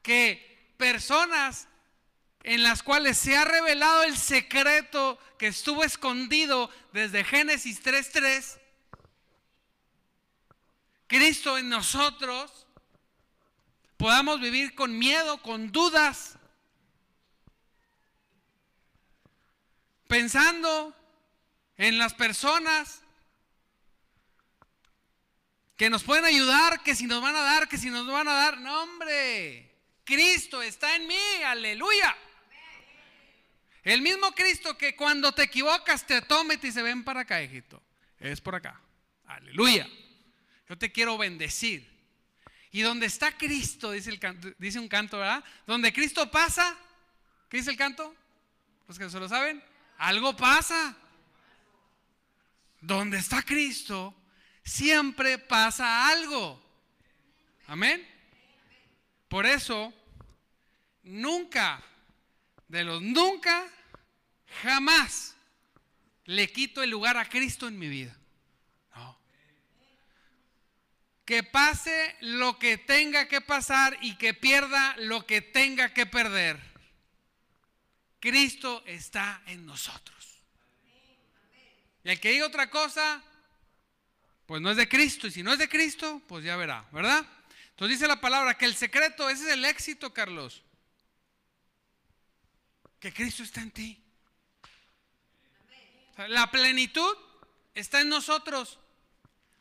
que 0.00 0.72
personas 0.78 1.68
en 2.46 2.62
las 2.62 2.84
cuales 2.84 3.18
se 3.18 3.36
ha 3.36 3.44
revelado 3.44 4.04
el 4.04 4.16
secreto 4.16 5.18
que 5.36 5.48
estuvo 5.48 5.82
escondido 5.82 6.70
desde 6.92 7.24
Génesis 7.24 7.82
3.3, 7.82 8.60
Cristo 11.08 11.58
en 11.58 11.68
nosotros, 11.68 12.68
podamos 13.96 14.40
vivir 14.40 14.76
con 14.76 14.96
miedo, 14.96 15.42
con 15.42 15.72
dudas, 15.72 16.38
pensando 20.06 20.94
en 21.76 21.98
las 21.98 22.14
personas 22.14 23.02
que 25.76 25.90
nos 25.90 26.04
pueden 26.04 26.26
ayudar, 26.26 26.84
que 26.84 26.94
si 26.94 27.06
nos 27.06 27.20
van 27.20 27.34
a 27.34 27.42
dar, 27.42 27.68
que 27.68 27.76
si 27.76 27.90
nos 27.90 28.06
van 28.06 28.28
a 28.28 28.34
dar. 28.34 28.60
No, 28.60 28.84
hombre, 28.84 29.74
Cristo 30.04 30.62
está 30.62 30.94
en 30.94 31.08
mí, 31.08 31.42
aleluya. 31.44 32.16
El 33.86 34.02
mismo 34.02 34.32
Cristo 34.32 34.76
que 34.76 34.96
cuando 34.96 35.30
te 35.30 35.44
equivocas 35.44 36.04
te 36.04 36.20
toma 36.20 36.54
y 36.54 36.56
te 36.56 36.66
dice, 36.66 36.82
ven 36.82 37.04
para 37.04 37.20
acá, 37.20 37.40
hijito. 37.40 37.80
Es 38.18 38.40
por 38.40 38.56
acá. 38.56 38.80
Aleluya. 39.26 39.88
Yo 40.68 40.76
te 40.76 40.90
quiero 40.90 41.16
bendecir. 41.16 41.88
Y 42.72 42.80
donde 42.80 43.06
está 43.06 43.38
Cristo, 43.38 43.92
dice, 43.92 44.18
dice 44.58 44.80
un 44.80 44.88
canto, 44.88 45.18
¿verdad? 45.18 45.44
Donde 45.68 45.92
Cristo 45.92 46.28
pasa, 46.32 46.76
¿qué 47.48 47.58
dice 47.58 47.70
el 47.70 47.76
canto? 47.76 48.12
Los 48.88 48.98
que 48.98 49.08
se 49.08 49.20
lo 49.20 49.28
saben, 49.28 49.62
algo 49.98 50.36
pasa. 50.36 50.96
Donde 52.80 53.18
está 53.18 53.44
Cristo, 53.44 54.12
siempre 54.64 55.38
pasa 55.38 56.08
algo. 56.08 56.60
Amén. 57.68 58.04
Por 59.28 59.46
eso, 59.46 59.94
nunca, 61.04 61.80
de 62.66 62.82
los 62.82 63.00
nunca, 63.00 63.70
jamás 64.62 65.36
le 66.24 66.50
quito 66.52 66.82
el 66.82 66.90
lugar 66.90 67.16
a 67.16 67.28
Cristo 67.28 67.68
en 67.68 67.78
mi 67.78 67.88
vida. 67.88 68.16
No. 68.94 69.18
Que 71.24 71.42
pase 71.42 72.16
lo 72.20 72.58
que 72.58 72.78
tenga 72.78 73.28
que 73.28 73.40
pasar 73.40 73.96
y 74.00 74.16
que 74.16 74.34
pierda 74.34 74.96
lo 74.98 75.26
que 75.26 75.40
tenga 75.40 75.92
que 75.94 76.06
perder. 76.06 76.60
Cristo 78.20 78.82
está 78.86 79.42
en 79.46 79.64
nosotros. 79.66 80.16
Y 82.02 82.10
el 82.10 82.20
que 82.20 82.30
diga 82.30 82.46
otra 82.46 82.70
cosa, 82.70 83.22
pues 84.46 84.60
no 84.60 84.70
es 84.70 84.76
de 84.76 84.88
Cristo. 84.88 85.26
Y 85.26 85.32
si 85.32 85.42
no 85.42 85.52
es 85.52 85.58
de 85.58 85.68
Cristo, 85.68 86.22
pues 86.26 86.44
ya 86.44 86.56
verá, 86.56 86.88
¿verdad? 86.92 87.26
Entonces 87.70 87.98
dice 87.98 88.08
la 88.08 88.20
palabra 88.20 88.56
que 88.56 88.64
el 88.64 88.74
secreto, 88.74 89.28
ese 89.28 89.48
es 89.48 89.52
el 89.52 89.64
éxito, 89.64 90.12
Carlos. 90.12 90.62
Que 92.98 93.12
Cristo 93.12 93.42
está 93.42 93.60
en 93.60 93.70
ti. 93.70 94.05
La 96.28 96.50
plenitud 96.50 97.16
está 97.74 98.00
en 98.00 98.08
nosotros. 98.08 98.78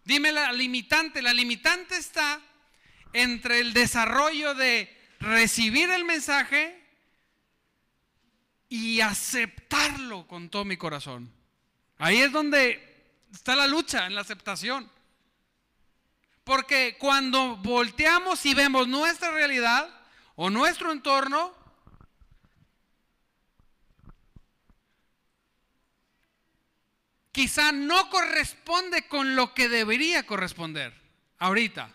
Dime 0.03 0.31
la 0.31 0.53
limitante. 0.53 1.21
La 1.21 1.33
limitante 1.33 1.97
está 1.97 2.39
entre 3.13 3.59
el 3.59 3.73
desarrollo 3.73 4.53
de 4.53 4.95
recibir 5.19 5.89
el 5.89 6.05
mensaje 6.05 6.81
y 8.69 9.01
aceptarlo 9.01 10.27
con 10.27 10.49
todo 10.49 10.65
mi 10.65 10.77
corazón. 10.77 11.31
Ahí 11.97 12.21
es 12.21 12.31
donde 12.31 13.13
está 13.31 13.55
la 13.55 13.67
lucha, 13.67 14.05
en 14.05 14.15
la 14.15 14.21
aceptación. 14.21 14.89
Porque 16.43 16.97
cuando 16.99 17.57
volteamos 17.57 18.45
y 18.45 18.53
vemos 18.53 18.87
nuestra 18.87 19.31
realidad 19.31 19.89
o 20.35 20.49
nuestro 20.49 20.91
entorno, 20.91 21.53
quizá 27.35 27.73
no 27.73 28.09
corresponde 28.09 29.09
con 29.09 29.35
lo 29.35 29.53
que 29.53 29.67
debería 29.67 30.25
corresponder 30.25 30.93
ahorita. 31.37 31.91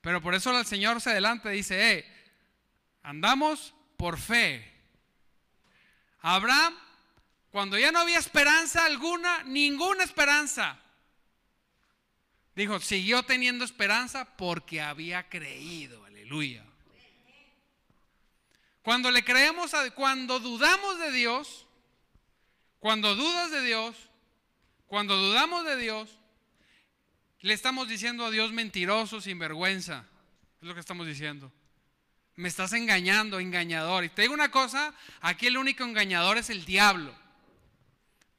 Pero 0.00 0.22
por 0.22 0.34
eso 0.34 0.58
el 0.58 0.64
Señor 0.64 1.02
se 1.02 1.10
adelanta 1.10 1.52
y 1.52 1.58
dice, 1.58 1.92
eh, 1.92 2.06
andamos 3.02 3.74
por 3.98 4.18
fe. 4.18 4.66
Abraham 6.22 6.74
cuando 7.50 7.78
ya 7.78 7.92
no 7.92 7.98
había 7.98 8.18
esperanza 8.18 8.86
alguna, 8.86 9.42
ninguna 9.42 10.04
esperanza. 10.04 10.80
Dijo, 12.56 12.80
siguió 12.80 13.24
teniendo 13.24 13.66
esperanza 13.66 14.24
porque 14.38 14.80
había 14.80 15.28
creído, 15.28 16.02
aleluya. 16.06 16.64
Cuando 18.80 19.10
le 19.10 19.22
creemos, 19.22 19.74
a, 19.74 19.90
cuando 19.90 20.40
dudamos 20.40 20.98
de 20.98 21.12
Dios, 21.12 21.66
cuando 22.78 23.14
dudas 23.14 23.50
de 23.50 23.60
Dios, 23.60 24.08
cuando 24.92 25.16
dudamos 25.16 25.64
de 25.64 25.78
Dios, 25.78 26.10
le 27.40 27.54
estamos 27.54 27.88
diciendo 27.88 28.26
a 28.26 28.30
Dios 28.30 28.52
mentiroso, 28.52 29.22
sin 29.22 29.38
vergüenza. 29.38 30.04
Es 30.60 30.68
lo 30.68 30.74
que 30.74 30.80
estamos 30.80 31.06
diciendo. 31.06 31.50
Me 32.36 32.50
estás 32.50 32.74
engañando, 32.74 33.40
engañador. 33.40 34.04
Y 34.04 34.10
te 34.10 34.20
digo 34.20 34.34
una 34.34 34.50
cosa, 34.50 34.92
aquí 35.22 35.46
el 35.46 35.56
único 35.56 35.82
engañador 35.82 36.36
es 36.36 36.50
el 36.50 36.66
diablo 36.66 37.16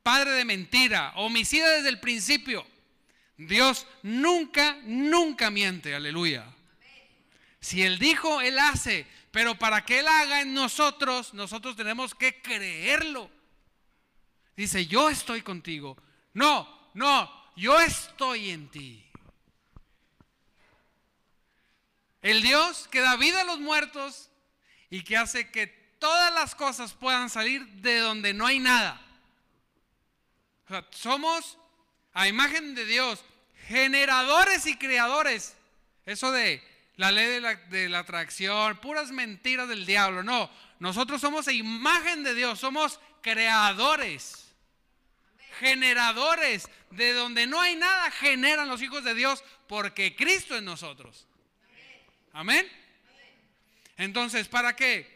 padre 0.03 0.29
de 0.33 0.45
mentira, 0.45 1.11
homicida 1.15 1.67
desde 1.71 1.89
el 1.89 1.99
principio. 1.99 2.67
Dios 3.35 3.87
nunca, 4.03 4.77
nunca 4.83 5.49
miente, 5.49 5.95
aleluya. 5.95 6.45
Si 7.61 7.81
Él 7.81 7.97
dijo, 7.97 8.41
Él 8.41 8.59
hace, 8.59 9.07
pero 9.31 9.55
para 9.55 9.83
que 9.83 10.01
Él 10.01 10.07
haga 10.07 10.41
en 10.41 10.53
nosotros, 10.53 11.33
nosotros 11.33 11.75
tenemos 11.75 12.13
que 12.13 12.43
creerlo. 12.43 13.31
Dice, 14.55 14.85
yo 14.85 15.09
estoy 15.09 15.41
contigo. 15.41 15.97
No, 16.33 16.89
no, 16.93 17.31
yo 17.55 17.79
estoy 17.79 18.51
en 18.51 18.69
ti. 18.69 19.05
El 22.21 22.41
Dios 22.41 22.87
que 22.89 23.01
da 23.01 23.17
vida 23.17 23.41
a 23.41 23.45
los 23.45 23.59
muertos 23.59 24.29
y 24.89 25.03
que 25.03 25.17
hace 25.17 25.51
que 25.51 25.67
todas 25.99 26.33
las 26.33 26.55
cosas 26.55 26.93
puedan 26.93 27.29
salir 27.29 27.65
de 27.81 27.99
donde 27.99 28.33
no 28.33 28.45
hay 28.45 28.59
nada 28.59 29.03
somos 30.91 31.57
a 32.13 32.27
imagen 32.27 32.75
de 32.75 32.85
Dios, 32.85 33.23
generadores 33.67 34.65
y 34.65 34.77
creadores. 34.77 35.55
Eso 36.05 36.31
de 36.31 36.63
la 36.95 37.11
ley 37.11 37.27
de 37.27 37.41
la, 37.41 37.55
de 37.55 37.89
la 37.89 37.99
atracción, 37.99 38.77
puras 38.77 39.11
mentiras 39.11 39.67
del 39.67 39.85
diablo. 39.85 40.23
No, 40.23 40.49
nosotros 40.79 41.21
somos 41.21 41.47
a 41.47 41.51
imagen 41.51 42.23
de 42.23 42.33
Dios, 42.33 42.59
somos 42.59 42.99
creadores, 43.21 44.42
generadores. 45.59 46.69
De 46.91 47.13
donde 47.13 47.47
no 47.47 47.59
hay 47.59 47.75
nada, 47.75 48.11
generan 48.11 48.67
los 48.67 48.81
hijos 48.81 49.03
de 49.03 49.15
Dios 49.15 49.43
porque 49.67 50.15
Cristo 50.15 50.55
en 50.55 50.65
nosotros. 50.65 51.27
Amén. 52.31 52.69
Entonces, 53.97 54.47
¿para 54.47 54.75
qué? 54.75 55.11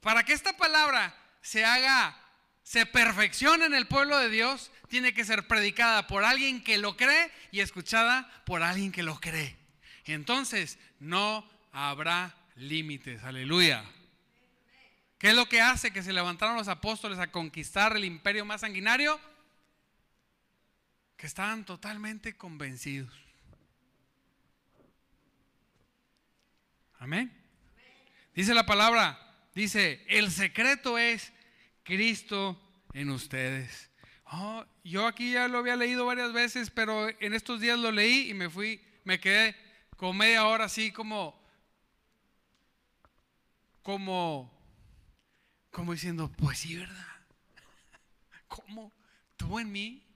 Para 0.00 0.24
que 0.24 0.32
esta 0.32 0.56
palabra 0.56 1.14
se 1.40 1.64
haga 1.64 2.18
se 2.62 2.86
perfecciona 2.86 3.66
en 3.66 3.74
el 3.74 3.86
pueblo 3.86 4.18
de 4.18 4.30
Dios, 4.30 4.70
tiene 4.88 5.14
que 5.14 5.24
ser 5.24 5.46
predicada 5.46 6.06
por 6.06 6.24
alguien 6.24 6.62
que 6.62 6.78
lo 6.78 6.96
cree 6.96 7.30
y 7.50 7.60
escuchada 7.60 8.30
por 8.46 8.62
alguien 8.62 8.92
que 8.92 9.02
lo 9.02 9.20
cree. 9.20 9.56
entonces 10.04 10.78
no 10.98 11.48
habrá 11.72 12.34
límites. 12.56 13.24
Aleluya. 13.24 13.84
¿Qué 15.18 15.28
es 15.28 15.34
lo 15.34 15.48
que 15.48 15.60
hace 15.60 15.92
que 15.92 16.02
se 16.02 16.12
levantaron 16.12 16.56
los 16.56 16.68
apóstoles 16.68 17.18
a 17.18 17.30
conquistar 17.30 17.96
el 17.96 18.04
imperio 18.04 18.44
más 18.44 18.62
sanguinario? 18.62 19.20
Que 21.22 21.28
estaban 21.28 21.64
totalmente 21.64 22.36
convencidos. 22.36 23.14
Amén. 26.98 27.32
Dice 28.34 28.52
la 28.54 28.66
palabra, 28.66 29.16
dice, 29.54 30.04
el 30.08 30.32
secreto 30.32 30.98
es 30.98 31.32
Cristo 31.84 32.60
en 32.92 33.10
ustedes. 33.10 33.88
Oh, 34.32 34.64
yo 34.82 35.06
aquí 35.06 35.30
ya 35.30 35.46
lo 35.46 35.58
había 35.58 35.76
leído 35.76 36.06
varias 36.06 36.32
veces, 36.32 36.70
pero 36.70 37.08
en 37.08 37.34
estos 37.34 37.60
días 37.60 37.78
lo 37.78 37.92
leí 37.92 38.28
y 38.28 38.34
me 38.34 38.50
fui, 38.50 38.84
me 39.04 39.20
quedé 39.20 39.54
como 39.96 40.14
media 40.14 40.44
hora 40.48 40.64
así 40.64 40.90
como, 40.90 41.40
como, 43.80 44.52
como 45.70 45.92
diciendo, 45.92 46.32
pues 46.32 46.58
sí, 46.58 46.74
¿verdad? 46.74 47.06
¿Cómo? 48.48 48.92
¿Tú 49.36 49.60
en 49.60 49.70
mí? 49.70 50.11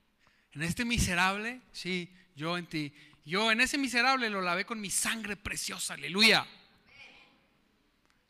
¿En 0.57 0.63
este 0.63 0.85
miserable? 0.85 1.61
Sí, 1.71 2.09
yo 2.35 2.57
en 2.57 2.65
ti. 2.65 2.91
Yo 3.23 3.51
en 3.51 3.61
ese 3.61 3.77
miserable 3.77 4.27
lo 4.27 4.41
lavé 4.41 4.65
con 4.65 4.81
mi 4.81 4.89
sangre 4.89 5.35
preciosa, 5.35 5.93
aleluya. 5.93 6.47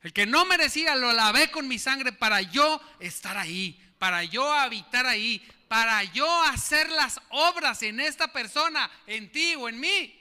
El 0.02 0.12
que 0.12 0.26
no 0.26 0.44
merecía 0.44 0.94
lo 0.98 1.14
lavé 1.14 1.50
con 1.52 1.70
mi 1.70 1.80
sangre 1.80 2.12
para 2.12 2.42
yo 2.42 2.82
estar 3.00 3.38
ahí, 3.38 3.82
para 3.98 4.26
yo 4.26 4.52
habitar 4.52 5.06
ahí, 5.06 5.42
para 5.70 6.04
yo 6.04 6.30
hacer 6.44 6.90
las 6.90 7.22
obras 7.30 7.82
en 7.84 8.02
esta 8.02 8.34
persona, 8.34 8.92
en 9.06 9.32
ti 9.32 9.56
o 9.56 9.70
en 9.70 9.80
mí. 9.80 10.14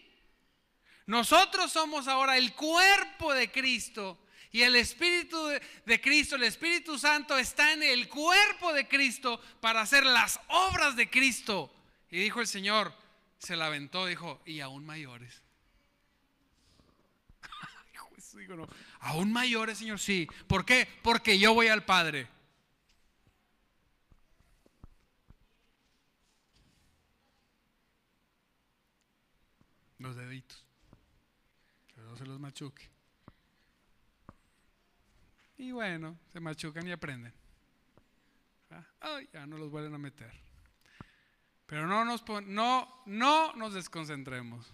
Nosotros 1.07 1.73
somos 1.73 2.07
ahora 2.07 2.37
el 2.37 2.53
cuerpo 2.53 3.35
de 3.35 3.51
Cristo 3.51 4.17
y 4.53 4.63
el 4.63 4.77
Espíritu 4.77 5.45
de, 5.85 6.01
Cristo, 6.01 6.37
el 6.37 6.45
Espíritu 6.45 7.01
Santo 7.01 7.37
está 7.37 7.73
en 7.73 7.83
el 7.83 8.09
cuerpo 8.09 8.73
de 8.73 8.87
Cristo 8.87 9.41
para 9.61 9.81
hacer 9.81 10.07
las 10.07 10.39
obras 10.47 10.95
de 10.95 11.11
Cristo. 11.11 11.73
Y 12.11 12.19
dijo 12.19 12.41
el 12.41 12.47
Señor, 12.47 12.93
se 13.39 13.57
la 13.57 13.67
aventó, 13.67 14.07
dijo, 14.07 14.41
y 14.45 14.61
aún 14.61 14.85
mayores. 14.85 15.43
Digo, 18.37 18.55
no. 18.55 18.69
Aún 19.01 19.33
mayores, 19.33 19.79
Señor, 19.79 19.99
sí. 19.99 20.29
¿Por 20.47 20.65
qué? 20.65 20.87
Porque 21.03 21.39
yo 21.39 21.55
voy 21.55 21.69
al 21.69 21.85
Padre. 21.85 22.29
Los 29.99 30.15
deditos. 30.17 30.63
Que 31.95 32.01
no 32.03 32.17
se 32.17 32.27
los 32.27 32.39
machuque. 32.39 32.91
Y 35.57 35.73
bueno, 35.73 36.19
se 36.33 36.41
machucan 36.41 36.87
y 36.87 36.93
aprenden. 36.93 37.33
Ah, 38.71 38.87
ay, 39.01 39.29
ya 39.33 39.47
no 39.47 39.57
los 39.57 39.71
vuelven 39.71 39.95
a 39.95 39.99
meter. 39.99 40.46
Pero 41.67 41.87
no 41.87 42.05
nos, 42.05 42.25
no, 42.47 43.03
no 43.07 43.53
nos 43.55 43.75
desconcentremos. 43.75 44.67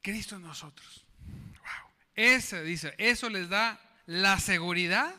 Cristo 0.00 0.36
en 0.36 0.42
nosotros. 0.42 1.04
Wow. 1.26 1.90
Ese, 2.14 2.62
dice, 2.62 2.94
eso 2.98 3.28
les 3.28 3.48
da 3.48 3.80
la 4.06 4.38
seguridad 4.38 5.14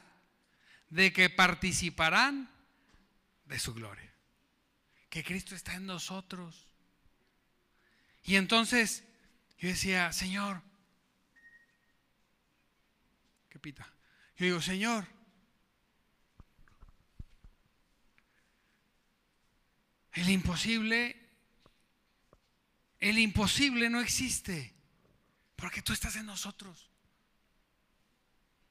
de 0.89 1.12
que 1.12 1.29
participarán 1.29 2.50
de 3.45 3.60
su 3.60 3.74
gloria. 3.74 4.13
Que 5.10 5.24
Cristo 5.24 5.55
está 5.55 5.74
en 5.75 5.86
nosotros. 5.86 6.67
Y 8.24 8.36
entonces 8.36 9.03
yo 9.57 9.69
decía, 9.69 10.13
Señor, 10.13 10.62
¿qué 13.50 13.60
pita? 13.60 13.91
Yo 14.38 14.45
digo, 14.45 14.62
Señor, 14.62 15.07
el 20.13 20.29
imposible, 20.29 21.20
el 23.00 23.17
imposible 23.17 23.89
no 23.89 24.00
existe, 24.00 24.74
porque 25.55 25.82
tú 25.82 25.91
estás 25.93 26.15
en 26.15 26.25
nosotros. 26.25 26.89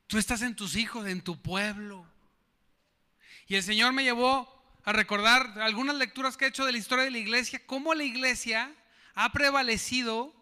Tú 0.07 0.19
estás 0.19 0.43
en 0.43 0.55
tus 0.55 0.77
hijos, 0.77 1.07
en 1.07 1.23
tu 1.23 1.41
pueblo. 1.41 2.07
Y 3.47 3.57
el 3.57 3.63
Señor 3.63 3.93
me 3.93 4.05
llevó 4.05 4.63
a 4.85 4.93
recordar 4.93 5.61
algunas 5.61 5.97
lecturas 5.97 6.37
que 6.37 6.45
he 6.45 6.49
hecho 6.49 6.65
de 6.65 6.73
la 6.73 6.79
historia 6.79 7.05
de 7.05 7.11
la 7.11 7.19
iglesia, 7.19 7.65
cómo 7.67 7.95
la 7.95 8.05
iglesia 8.05 8.75
ha 9.15 9.33
prevalecido 9.33 10.35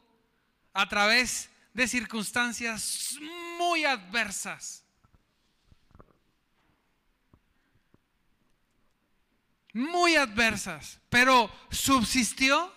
a 0.73 0.89
través 0.89 1.51
de 1.75 1.89
circunstancias 1.89 3.17
muy 3.59 3.85
adversas. 3.85 4.85
Muy 9.73 10.17
adversas, 10.17 11.01
pero 11.09 11.51
subsistió 11.71 12.73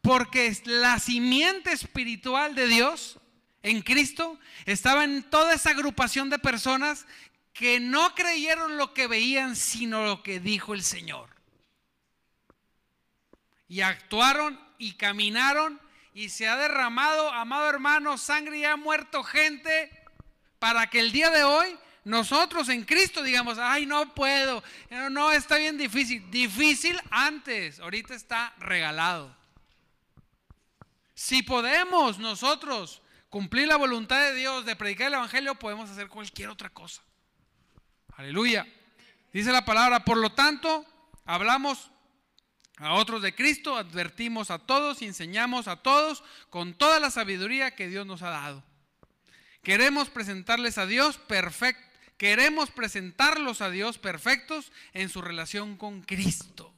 porque 0.00 0.56
la 0.64 0.98
simiente 0.98 1.72
espiritual 1.72 2.54
de 2.54 2.66
Dios 2.66 3.18
en 3.62 3.82
Cristo 3.82 4.38
estaba 4.64 5.04
en 5.04 5.22
toda 5.24 5.54
esa 5.54 5.70
agrupación 5.70 6.30
de 6.30 6.38
personas 6.38 7.06
que 7.52 7.80
no 7.80 8.14
creyeron 8.14 8.76
lo 8.76 8.94
que 8.94 9.08
veían, 9.08 9.56
sino 9.56 10.06
lo 10.06 10.22
que 10.22 10.40
dijo 10.40 10.74
el 10.74 10.82
Señor. 10.82 11.28
Y 13.66 13.80
actuaron 13.80 14.58
y 14.78 14.92
caminaron 14.92 15.80
y 16.14 16.30
se 16.30 16.48
ha 16.48 16.56
derramado, 16.56 17.30
amado 17.32 17.68
hermano, 17.68 18.16
sangre 18.16 18.58
y 18.58 18.64
ha 18.64 18.76
muerto 18.76 19.22
gente 19.22 19.90
para 20.58 20.88
que 20.88 21.00
el 21.00 21.12
día 21.12 21.30
de 21.30 21.44
hoy 21.44 21.76
nosotros 22.08 22.70
en 22.70 22.84
Cristo 22.84 23.22
digamos, 23.22 23.58
ay, 23.58 23.84
no 23.84 24.14
puedo, 24.14 24.62
no, 25.10 25.30
está 25.30 25.58
bien 25.58 25.76
difícil. 25.76 26.30
Difícil 26.30 26.98
antes, 27.10 27.80
ahorita 27.80 28.14
está 28.14 28.54
regalado. 28.58 29.36
Si 31.14 31.42
podemos 31.42 32.18
nosotros 32.18 33.02
cumplir 33.28 33.68
la 33.68 33.76
voluntad 33.76 34.20
de 34.20 34.34
Dios 34.34 34.64
de 34.64 34.74
predicar 34.74 35.08
el 35.08 35.14
Evangelio, 35.14 35.56
podemos 35.56 35.90
hacer 35.90 36.08
cualquier 36.08 36.48
otra 36.48 36.70
cosa. 36.70 37.02
Aleluya. 38.16 38.66
Dice 39.30 39.52
la 39.52 39.66
palabra, 39.66 40.06
por 40.06 40.16
lo 40.16 40.32
tanto, 40.32 40.86
hablamos 41.26 41.90
a 42.78 42.94
otros 42.94 43.20
de 43.20 43.34
Cristo, 43.34 43.76
advertimos 43.76 44.50
a 44.50 44.58
todos 44.58 45.02
y 45.02 45.04
enseñamos 45.04 45.68
a 45.68 45.76
todos 45.76 46.24
con 46.48 46.72
toda 46.72 47.00
la 47.00 47.10
sabiduría 47.10 47.74
que 47.74 47.88
Dios 47.88 48.06
nos 48.06 48.22
ha 48.22 48.30
dado. 48.30 48.64
Queremos 49.62 50.08
presentarles 50.08 50.78
a 50.78 50.86
Dios 50.86 51.18
perfecto, 51.18 51.87
queremos 52.18 52.70
presentarlos 52.70 53.62
a 53.62 53.70
Dios 53.70 53.96
perfectos 53.96 54.70
en 54.92 55.08
su 55.08 55.22
relación 55.22 55.76
con 55.76 56.02
Cristo. 56.02 56.74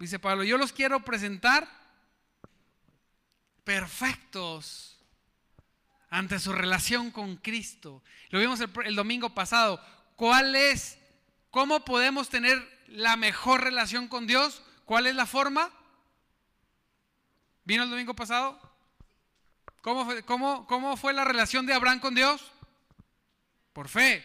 Dice 0.00 0.18
Pablo, 0.18 0.44
yo 0.44 0.58
los 0.58 0.72
quiero 0.72 1.04
presentar 1.04 1.68
perfectos 3.62 4.98
ante 6.10 6.38
su 6.38 6.52
relación 6.52 7.10
con 7.10 7.36
Cristo. 7.36 8.02
Lo 8.30 8.40
vimos 8.40 8.60
el, 8.60 8.70
el 8.84 8.96
domingo 8.96 9.32
pasado. 9.32 9.80
¿Cuál 10.16 10.54
es, 10.56 10.98
cómo 11.50 11.84
podemos 11.84 12.28
tener 12.28 12.74
la 12.88 13.16
mejor 13.16 13.62
relación 13.62 14.08
con 14.08 14.26
Dios. 14.26 14.62
¿Cuál 14.84 15.06
es 15.06 15.14
la 15.14 15.26
forma? 15.26 15.70
¿Vino 17.64 17.82
el 17.82 17.90
domingo 17.90 18.14
pasado? 18.14 18.60
¿Cómo 19.80 20.04
fue, 20.04 20.22
cómo, 20.22 20.66
cómo 20.66 20.96
fue 20.96 21.12
la 21.12 21.24
relación 21.24 21.66
de 21.66 21.74
Abraham 21.74 22.00
con 22.00 22.14
Dios? 22.14 22.52
Por 23.74 23.88
fe. 23.88 24.24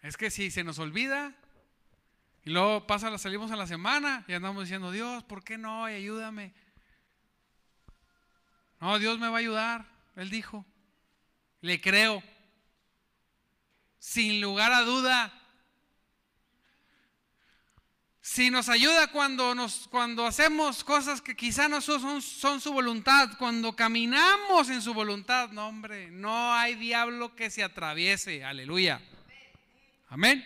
Es 0.00 0.16
que 0.16 0.30
si 0.30 0.50
se 0.50 0.64
nos 0.64 0.80
olvida 0.80 1.32
y 2.44 2.50
luego 2.50 2.86
pasa, 2.86 3.16
salimos 3.18 3.52
a 3.52 3.56
la 3.56 3.68
semana 3.68 4.24
y 4.26 4.32
andamos 4.32 4.64
diciendo, 4.64 4.90
Dios, 4.90 5.22
¿por 5.22 5.44
qué 5.44 5.58
no? 5.58 5.88
Y 5.88 5.92
ayúdame. 5.92 6.54
No, 8.80 8.98
Dios 8.98 9.20
me 9.20 9.28
va 9.28 9.36
a 9.36 9.40
ayudar. 9.40 9.86
Él 10.16 10.28
dijo, 10.28 10.66
le 11.60 11.80
creo 11.80 12.22
sin 13.98 14.40
lugar 14.40 14.72
a 14.72 14.80
duda. 14.80 15.32
Si 18.22 18.50
nos 18.50 18.68
ayuda 18.68 19.08
cuando, 19.08 19.54
nos, 19.54 19.88
cuando 19.88 20.24
hacemos 20.24 20.84
cosas 20.84 21.20
que 21.20 21.36
quizá 21.36 21.68
no 21.68 21.80
son, 21.80 22.22
son 22.22 22.60
su 22.60 22.72
voluntad, 22.72 23.30
cuando 23.36 23.76
caminamos 23.76 24.70
en 24.70 24.80
su 24.80 24.94
voluntad, 24.94 25.50
no 25.50 25.68
hombre, 25.68 26.10
no 26.10 26.54
hay 26.54 26.76
diablo 26.76 27.34
que 27.34 27.50
se 27.50 27.62
atraviese, 27.62 28.44
aleluya. 28.44 29.02
Amén. 30.08 30.42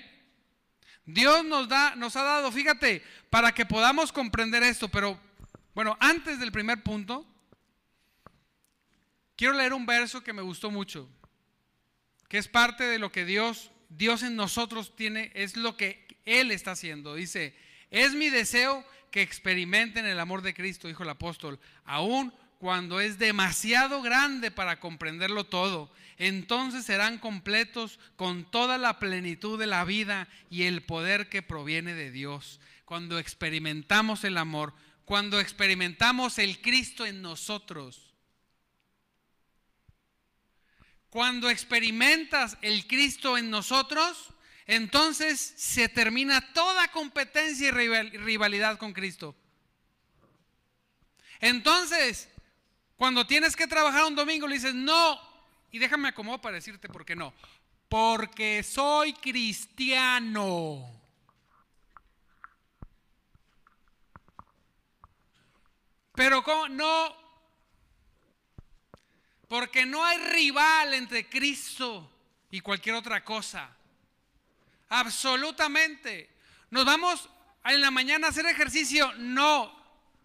Dios 1.04 1.44
nos, 1.44 1.68
da, 1.68 1.94
nos 1.94 2.16
ha 2.16 2.22
dado, 2.22 2.50
fíjate, 2.50 3.04
para 3.30 3.52
que 3.52 3.66
podamos 3.66 4.10
comprender 4.10 4.62
esto, 4.62 4.88
pero 4.88 5.20
bueno, 5.74 5.96
antes 6.00 6.40
del 6.40 6.50
primer 6.50 6.82
punto, 6.82 7.24
quiero 9.36 9.52
leer 9.52 9.72
un 9.74 9.86
verso 9.86 10.24
que 10.24 10.32
me 10.32 10.42
gustó 10.42 10.70
mucho 10.70 11.08
que 12.28 12.38
es 12.38 12.48
parte 12.48 12.84
de 12.84 12.98
lo 12.98 13.12
que 13.12 13.24
Dios, 13.24 13.70
Dios 13.88 14.22
en 14.22 14.36
nosotros 14.36 14.96
tiene, 14.96 15.30
es 15.34 15.56
lo 15.56 15.76
que 15.76 16.06
Él 16.24 16.50
está 16.50 16.72
haciendo. 16.72 17.14
Dice, 17.14 17.54
es 17.90 18.14
mi 18.14 18.30
deseo 18.30 18.84
que 19.10 19.22
experimenten 19.22 20.06
el 20.06 20.20
amor 20.20 20.42
de 20.42 20.54
Cristo, 20.54 20.88
dijo 20.88 21.02
el 21.02 21.08
apóstol, 21.08 21.58
aún 21.84 22.32
cuando 22.58 23.00
es 23.00 23.18
demasiado 23.18 24.02
grande 24.02 24.50
para 24.50 24.80
comprenderlo 24.80 25.44
todo. 25.44 25.90
Entonces 26.18 26.84
serán 26.84 27.18
completos 27.18 27.98
con 28.16 28.50
toda 28.50 28.78
la 28.78 28.98
plenitud 28.98 29.58
de 29.58 29.66
la 29.66 29.84
vida 29.84 30.28
y 30.50 30.64
el 30.64 30.82
poder 30.82 31.28
que 31.28 31.42
proviene 31.42 31.94
de 31.94 32.10
Dios. 32.10 32.60
Cuando 32.84 33.18
experimentamos 33.18 34.24
el 34.24 34.38
amor, 34.38 34.74
cuando 35.04 35.38
experimentamos 35.38 36.38
el 36.38 36.60
Cristo 36.60 37.04
en 37.04 37.22
nosotros, 37.22 38.06
Cuando 41.16 41.48
experimentas 41.48 42.58
el 42.60 42.86
Cristo 42.86 43.38
en 43.38 43.48
nosotros, 43.48 44.34
entonces 44.66 45.54
se 45.56 45.88
termina 45.88 46.52
toda 46.52 46.88
competencia 46.88 47.68
y 47.68 47.70
rivalidad 47.70 48.78
con 48.78 48.92
Cristo. 48.92 49.36
Entonces, 51.40 52.28
cuando 52.96 53.26
tienes 53.26 53.54
que 53.54 53.66
trabajar 53.66 54.04
un 54.04 54.14
domingo, 54.14 54.46
le 54.48 54.54
dices, 54.54 54.74
no, 54.74 55.20
y 55.70 55.78
déjame 55.78 56.08
acomodar 56.08 56.40
para 56.40 56.54
decirte 56.56 56.88
por 56.88 57.04
qué 57.04 57.14
no. 57.14 57.32
Porque 57.88 58.62
soy 58.62 59.12
cristiano. 59.12 60.90
Pero 66.14 66.42
¿cómo? 66.42 66.68
no, 66.68 67.14
porque 69.48 69.84
no 69.84 70.02
hay 70.02 70.16
rival 70.16 70.94
entre 70.94 71.28
Cristo 71.28 72.10
y 72.50 72.60
cualquier 72.60 72.94
otra 72.96 73.22
cosa. 73.22 73.75
Absolutamente. 74.88 76.30
Nos 76.70 76.84
vamos 76.84 77.28
en 77.64 77.80
la 77.80 77.90
mañana 77.90 78.26
a 78.26 78.30
hacer 78.30 78.46
ejercicio. 78.46 79.12
No, 79.18 79.74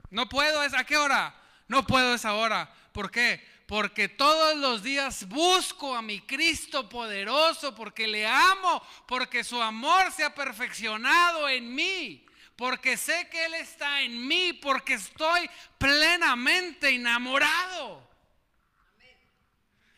no 0.09 0.27
puedo. 0.29 0.61
¿A 0.61 0.83
qué 0.83 0.97
hora? 0.97 1.35
No 1.67 1.85
puedo 1.85 2.13
esa 2.13 2.33
hora. 2.33 2.73
¿Por 2.91 3.09
qué? 3.11 3.45
Porque 3.67 4.09
todos 4.09 4.57
los 4.57 4.83
días 4.83 5.27
busco 5.27 5.95
a 5.95 6.01
mi 6.01 6.21
Cristo 6.21 6.89
poderoso, 6.89 7.73
porque 7.73 8.07
le 8.07 8.27
amo, 8.27 8.85
porque 9.07 9.43
su 9.43 9.61
amor 9.61 10.11
se 10.11 10.23
ha 10.23 10.35
perfeccionado 10.35 11.47
en 11.47 11.73
mí 11.73 12.25
porque 12.61 12.95
sé 12.95 13.27
que 13.31 13.45
Él 13.45 13.55
está 13.55 14.01
en 14.01 14.27
mí, 14.27 14.53
porque 14.53 14.93
estoy 14.93 15.49
plenamente 15.79 16.89
enamorado. 16.89 18.07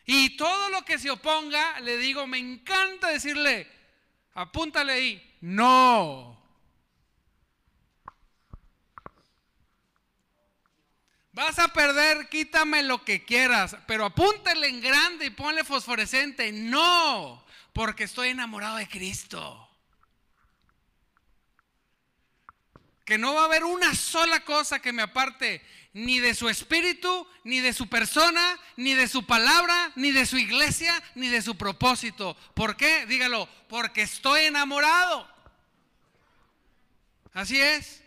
Y 0.06 0.30
todo 0.38 0.70
lo 0.70 0.82
que 0.82 0.98
se 0.98 1.10
oponga, 1.10 1.78
le 1.80 1.98
digo, 1.98 2.26
me 2.26 2.38
encanta 2.38 3.10
decirle, 3.10 3.70
apúntale 4.34 4.92
ahí, 4.92 5.36
no. 5.40 6.34
Vas 11.34 11.58
a 11.58 11.66
perder, 11.72 12.28
quítame 12.28 12.84
lo 12.84 13.04
que 13.04 13.24
quieras, 13.24 13.76
pero 13.88 14.04
apúntale 14.04 14.68
en 14.68 14.80
grande 14.80 15.26
y 15.26 15.30
ponle 15.30 15.64
fosforescente. 15.64 16.52
No, 16.52 17.44
porque 17.72 18.04
estoy 18.04 18.28
enamorado 18.28 18.76
de 18.76 18.88
Cristo. 18.88 19.68
Que 23.04 23.18
no 23.18 23.34
va 23.34 23.42
a 23.42 23.44
haber 23.46 23.64
una 23.64 23.96
sola 23.96 24.44
cosa 24.44 24.80
que 24.80 24.92
me 24.92 25.02
aparte 25.02 25.60
ni 25.94 26.18
de 26.18 26.34
su 26.34 26.48
espíritu, 26.48 27.26
ni 27.44 27.60
de 27.60 27.72
su 27.72 27.88
persona, 27.88 28.58
ni 28.76 28.94
de 28.94 29.06
su 29.06 29.24
palabra, 29.24 29.92
ni 29.94 30.10
de 30.10 30.26
su 30.26 30.36
iglesia, 30.36 31.00
ni 31.14 31.28
de 31.28 31.40
su 31.40 31.56
propósito. 31.56 32.36
¿Por 32.54 32.76
qué? 32.76 33.06
Dígalo, 33.06 33.48
porque 33.68 34.02
estoy 34.02 34.42
enamorado. 34.42 35.32
Así 37.32 37.60
es. 37.60 38.02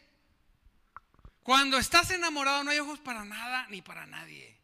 Cuando 1.43 1.77
estás 1.77 2.11
enamorado 2.11 2.65
no 2.65 2.71
hay 2.71 2.79
ojos 2.79 2.99
para 2.99 3.23
nada 3.23 3.65
ni 3.69 3.81
para 3.81 4.05
nadie. 4.05 4.57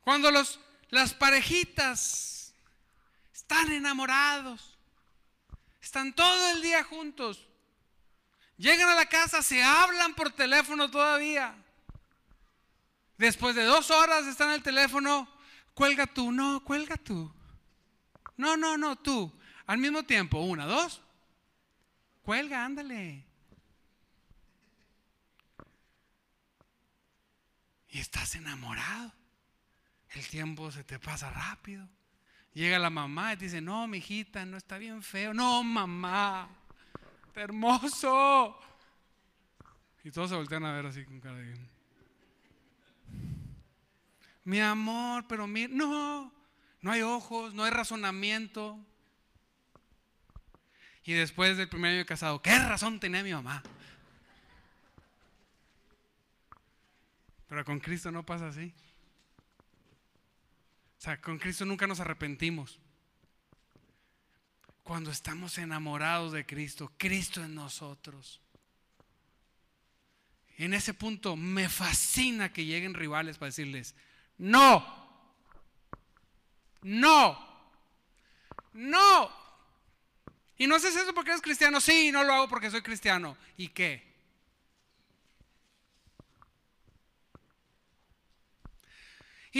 Cuando 0.00 0.30
los, 0.30 0.58
las 0.88 1.12
parejitas 1.12 2.54
están 3.34 3.70
enamorados, 3.70 4.78
están 5.82 6.14
todo 6.14 6.50
el 6.52 6.62
día 6.62 6.84
juntos, 6.84 7.47
llegan 8.58 8.90
a 8.90 8.94
la 8.94 9.06
casa, 9.06 9.42
se 9.42 9.62
hablan 9.62 10.14
por 10.14 10.30
teléfono 10.30 10.90
todavía. 10.90 11.54
Después 13.16 13.56
de 13.56 13.64
dos 13.64 13.90
horas 13.90 14.26
están 14.26 14.48
en 14.48 14.54
el 14.56 14.62
teléfono, 14.62 15.26
cuelga 15.74 16.06
tú, 16.06 16.30
no, 16.30 16.62
cuelga 16.62 16.96
tú. 16.96 17.32
No, 18.36 18.56
no, 18.56 18.76
no, 18.76 18.96
tú. 18.96 19.32
Al 19.66 19.78
mismo 19.78 20.02
tiempo, 20.02 20.38
una, 20.40 20.66
dos, 20.66 21.00
cuelga, 22.22 22.64
ándale. 22.64 23.28
y 27.90 27.98
estás 27.98 28.34
enamorado. 28.34 29.12
El 30.10 30.26
tiempo 30.26 30.70
se 30.70 30.84
te 30.84 30.98
pasa 30.98 31.30
rápido. 31.30 31.88
Llega 32.54 32.78
la 32.78 32.90
mamá 32.90 33.32
y 33.32 33.36
te 33.36 33.44
dice, 33.44 33.60
no, 33.60 33.86
mi 33.86 33.98
hijita, 33.98 34.44
no 34.44 34.56
está 34.56 34.78
bien 34.78 35.02
feo. 35.02 35.34
No, 35.34 35.62
mamá, 35.62 36.48
hermoso. 37.38 38.58
Y 40.04 40.10
todos 40.10 40.30
se 40.30 40.36
voltean 40.36 40.64
a 40.64 40.72
ver 40.72 40.86
así 40.86 41.04
con 41.04 41.20
cara 41.20 41.36
de... 41.36 41.54
Mi 44.44 44.60
amor, 44.60 45.26
pero 45.28 45.46
mira, 45.46 45.68
no, 45.74 46.32
no 46.80 46.90
hay 46.90 47.02
ojos, 47.02 47.52
no 47.52 47.64
hay 47.64 47.70
razonamiento. 47.70 48.78
Y 51.04 51.12
después 51.12 51.56
del 51.56 51.68
primer 51.68 51.90
año 51.90 51.98
de 51.98 52.06
casado, 52.06 52.40
¿qué 52.40 52.58
razón 52.58 53.00
tenía 53.00 53.22
mi 53.22 53.32
mamá? 53.32 53.62
Pero 57.48 57.64
con 57.64 57.80
Cristo 57.80 58.10
no 58.10 58.24
pasa 58.24 58.48
así. 58.48 58.72
O 60.98 61.00
sea, 61.00 61.20
con 61.20 61.38
Cristo 61.38 61.64
nunca 61.64 61.86
nos 61.86 62.00
arrepentimos. 62.00 62.78
Cuando 64.88 65.10
estamos 65.10 65.58
enamorados 65.58 66.32
de 66.32 66.46
Cristo, 66.46 66.90
Cristo 66.96 67.44
en 67.44 67.54
nosotros. 67.54 68.40
En 70.56 70.72
ese 70.72 70.94
punto 70.94 71.36
me 71.36 71.68
fascina 71.68 72.54
que 72.54 72.64
lleguen 72.64 72.94
rivales 72.94 73.36
para 73.36 73.48
decirles, 73.48 73.94
no, 74.38 74.82
no, 76.80 77.38
no. 78.72 79.30
Y 80.56 80.66
no 80.66 80.76
haces 80.76 80.96
eso 80.96 81.12
porque 81.12 81.32
eres 81.32 81.42
cristiano, 81.42 81.82
sí, 81.82 82.10
no 82.10 82.24
lo 82.24 82.32
hago 82.32 82.48
porque 82.48 82.70
soy 82.70 82.80
cristiano. 82.80 83.36
¿Y 83.58 83.68
qué? 83.68 84.07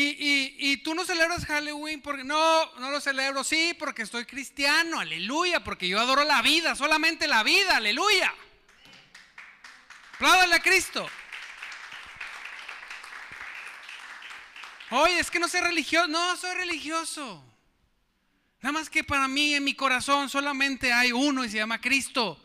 Y, 0.00 0.76
tú 0.78 0.94
no 0.94 1.04
celebras 1.04 1.44
Halloween 1.44 2.00
porque 2.00 2.24
no, 2.24 2.74
no 2.76 2.90
lo 2.90 3.00
celebro, 3.00 3.42
sí, 3.42 3.74
porque 3.78 4.02
estoy 4.02 4.24
cristiano, 4.24 5.00
aleluya, 5.00 5.64
porque 5.64 5.88
yo 5.88 5.98
adoro 5.98 6.24
la 6.24 6.42
vida, 6.42 6.76
solamente 6.76 7.26
la 7.26 7.42
vida, 7.42 7.76
aleluya. 7.76 8.32
Apláudale 10.14 10.54
a 10.54 10.60
Cristo. 10.60 11.08
Oye, 14.90 15.18
es 15.18 15.30
que 15.30 15.38
no 15.38 15.48
soy 15.48 15.60
religioso, 15.60 16.08
no 16.08 16.36
soy 16.36 16.54
religioso. 16.54 17.44
Nada 18.60 18.72
más 18.72 18.90
que 18.90 19.04
para 19.04 19.28
mí 19.28 19.54
en 19.54 19.64
mi 19.64 19.74
corazón 19.74 20.28
solamente 20.28 20.92
hay 20.92 21.12
uno 21.12 21.44
y 21.44 21.50
se 21.50 21.58
llama 21.58 21.80
Cristo. 21.80 22.40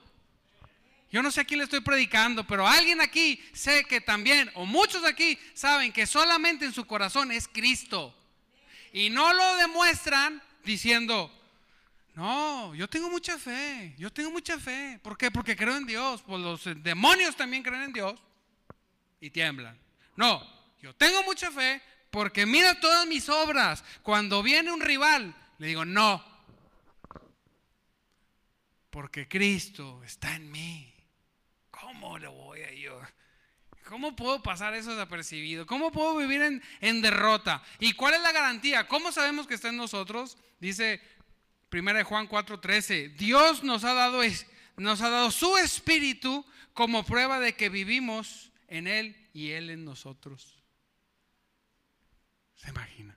Yo 1.13 1.21
no 1.21 1.29
sé 1.29 1.41
a 1.41 1.43
quién 1.43 1.59
le 1.59 1.65
estoy 1.65 1.81
predicando, 1.81 2.43
pero 2.43 2.67
alguien 2.67 2.99
aquí 2.99 3.39
sé 3.53 3.83
que 3.83 4.01
también, 4.01 4.49
o 4.55 4.65
muchos 4.65 5.05
aquí 5.05 5.37
saben 5.53 5.93
que 5.93 6.07
solamente 6.07 6.65
en 6.65 6.73
su 6.73 6.85
corazón 6.85 7.31
es 7.31 7.47
Cristo. 7.47 8.17
Y 8.91 9.11
no 9.11 9.31
lo 9.31 9.55
demuestran 9.57 10.41
diciendo, 10.65 11.31
no, 12.15 12.73
yo 12.73 12.89
tengo 12.89 13.11
mucha 13.11 13.37
fe, 13.37 13.93
yo 13.99 14.11
tengo 14.11 14.31
mucha 14.31 14.57
fe. 14.57 14.99
¿Por 15.03 15.15
qué? 15.15 15.29
Porque 15.29 15.55
creo 15.55 15.77
en 15.77 15.85
Dios. 15.85 16.23
Pues 16.23 16.41
los 16.41 16.63
demonios 16.83 17.35
también 17.35 17.61
creen 17.61 17.83
en 17.83 17.93
Dios 17.93 18.19
y 19.21 19.29
tiemblan. 19.29 19.79
No, 20.15 20.43
yo 20.81 20.95
tengo 20.95 21.21
mucha 21.25 21.51
fe 21.51 21.79
porque 22.09 22.47
mira 22.47 22.79
todas 22.79 23.05
mis 23.05 23.29
obras. 23.29 23.83
Cuando 24.01 24.41
viene 24.41 24.71
un 24.71 24.81
rival, 24.81 25.35
le 25.59 25.67
digo, 25.67 25.85
no, 25.85 26.25
porque 28.89 29.27
Cristo 29.27 30.03
está 30.03 30.35
en 30.35 30.51
mí. 30.51 30.92
¿Cómo 32.03 32.19
le 32.19 32.27
voy 32.27 32.61
a 32.61 32.73
yo? 32.73 32.99
¿Cómo 33.85 34.13
puedo 34.13 34.43
pasar 34.43 34.73
eso 34.73 34.91
desapercibido? 34.91 35.65
¿Cómo 35.65 35.89
puedo 35.89 36.17
vivir 36.17 36.61
en, 36.81 37.01
derrota? 37.01 37.63
¿Y 37.79 37.93
cuál 37.93 38.15
es 38.15 38.21
la 38.21 38.33
garantía? 38.33 38.89
¿Cómo 38.89 39.13
sabemos 39.13 39.47
que 39.47 39.53
está 39.53 39.69
en 39.69 39.77
nosotros? 39.77 40.37
Dice 40.59 41.01
1 41.71 42.03
Juan 42.03 42.27
4:13, 42.27 43.15
Dios 43.15 43.63
nos 43.63 43.85
ha, 43.85 43.93
dado, 43.93 44.19
nos 44.75 44.99
ha 44.99 45.09
dado 45.09 45.31
su 45.31 45.57
espíritu 45.57 46.45
como 46.73 47.05
prueba 47.05 47.39
de 47.39 47.55
que 47.55 47.69
vivimos 47.69 48.51
en 48.67 48.87
Él 48.87 49.15
y 49.31 49.51
Él 49.51 49.69
en 49.69 49.85
nosotros. 49.85 50.61
¿Se 52.55 52.69
imagina? 52.69 53.15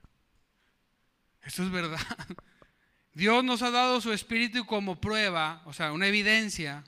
Eso 1.41 1.61
es 1.63 1.71
verdad. 1.71 1.99
Dios 3.13 3.43
nos 3.43 3.61
ha 3.63 3.69
dado 3.69 3.99
su 3.99 4.13
espíritu 4.13 4.65
como 4.65 5.01
prueba, 5.01 5.61
o 5.65 5.73
sea, 5.73 5.91
una 5.91 6.07
evidencia 6.07 6.85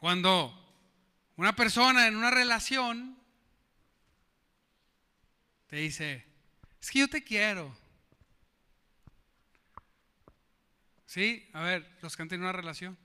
cuando 0.00 0.56
una 1.36 1.54
persona 1.54 2.08
en 2.08 2.16
una 2.16 2.30
relación 2.30 3.18
te 5.66 5.76
dice, 5.76 6.26
es 6.80 6.90
que 6.90 7.00
yo 7.00 7.08
te 7.08 7.22
quiero. 7.22 7.76
¿Sí? 11.04 11.48
A 11.52 11.62
ver, 11.62 11.98
los 12.00 12.16
que 12.16 12.22
han 12.22 12.28
tenido 12.28 12.48
una 12.48 12.56
relación. 12.56 12.98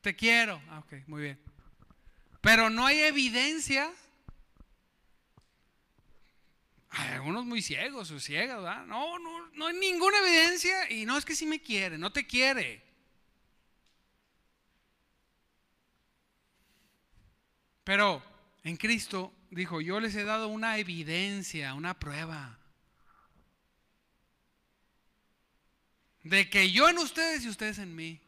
Te 0.00 0.16
quiero. 0.16 0.60
Ah, 0.68 0.80
ok, 0.80 1.06
muy 1.06 1.22
bien. 1.22 1.40
Pero 2.40 2.70
no 2.70 2.86
hay 2.86 2.98
evidencia. 3.00 3.90
Hay 6.90 7.08
algunos 7.12 7.46
muy 7.46 7.62
ciegos 7.62 8.10
o 8.10 8.18
ciegas, 8.18 8.56
¿verdad? 8.56 8.84
No, 8.84 9.18
no, 9.20 9.46
no 9.52 9.66
hay 9.68 9.76
ninguna 9.78 10.18
evidencia 10.18 10.90
y 10.90 11.06
no 11.06 11.16
es 11.16 11.24
que 11.24 11.36
sí 11.36 11.46
me 11.46 11.62
quiere, 11.62 11.98
no 11.98 12.12
te 12.12 12.26
quiere. 12.26 12.91
Pero 17.84 18.22
en 18.62 18.76
Cristo 18.76 19.34
dijo, 19.50 19.80
yo 19.80 20.00
les 20.00 20.14
he 20.14 20.24
dado 20.24 20.48
una 20.48 20.78
evidencia, 20.78 21.74
una 21.74 21.98
prueba. 21.98 22.58
De 26.22 26.48
que 26.48 26.70
yo 26.70 26.88
en 26.88 26.98
ustedes 26.98 27.44
y 27.44 27.48
ustedes 27.48 27.78
en 27.78 27.94
mí. 27.94 28.20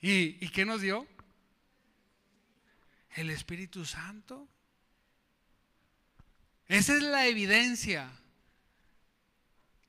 ¿Y, 0.00 0.48
qué 0.48 0.64
nos 0.64 0.80
dio? 0.80 1.06
El 3.14 3.30
Espíritu 3.30 3.84
Santo. 3.84 4.48
Esa 6.66 6.96
es 6.96 7.02
la 7.02 7.26
evidencia. 7.26 8.10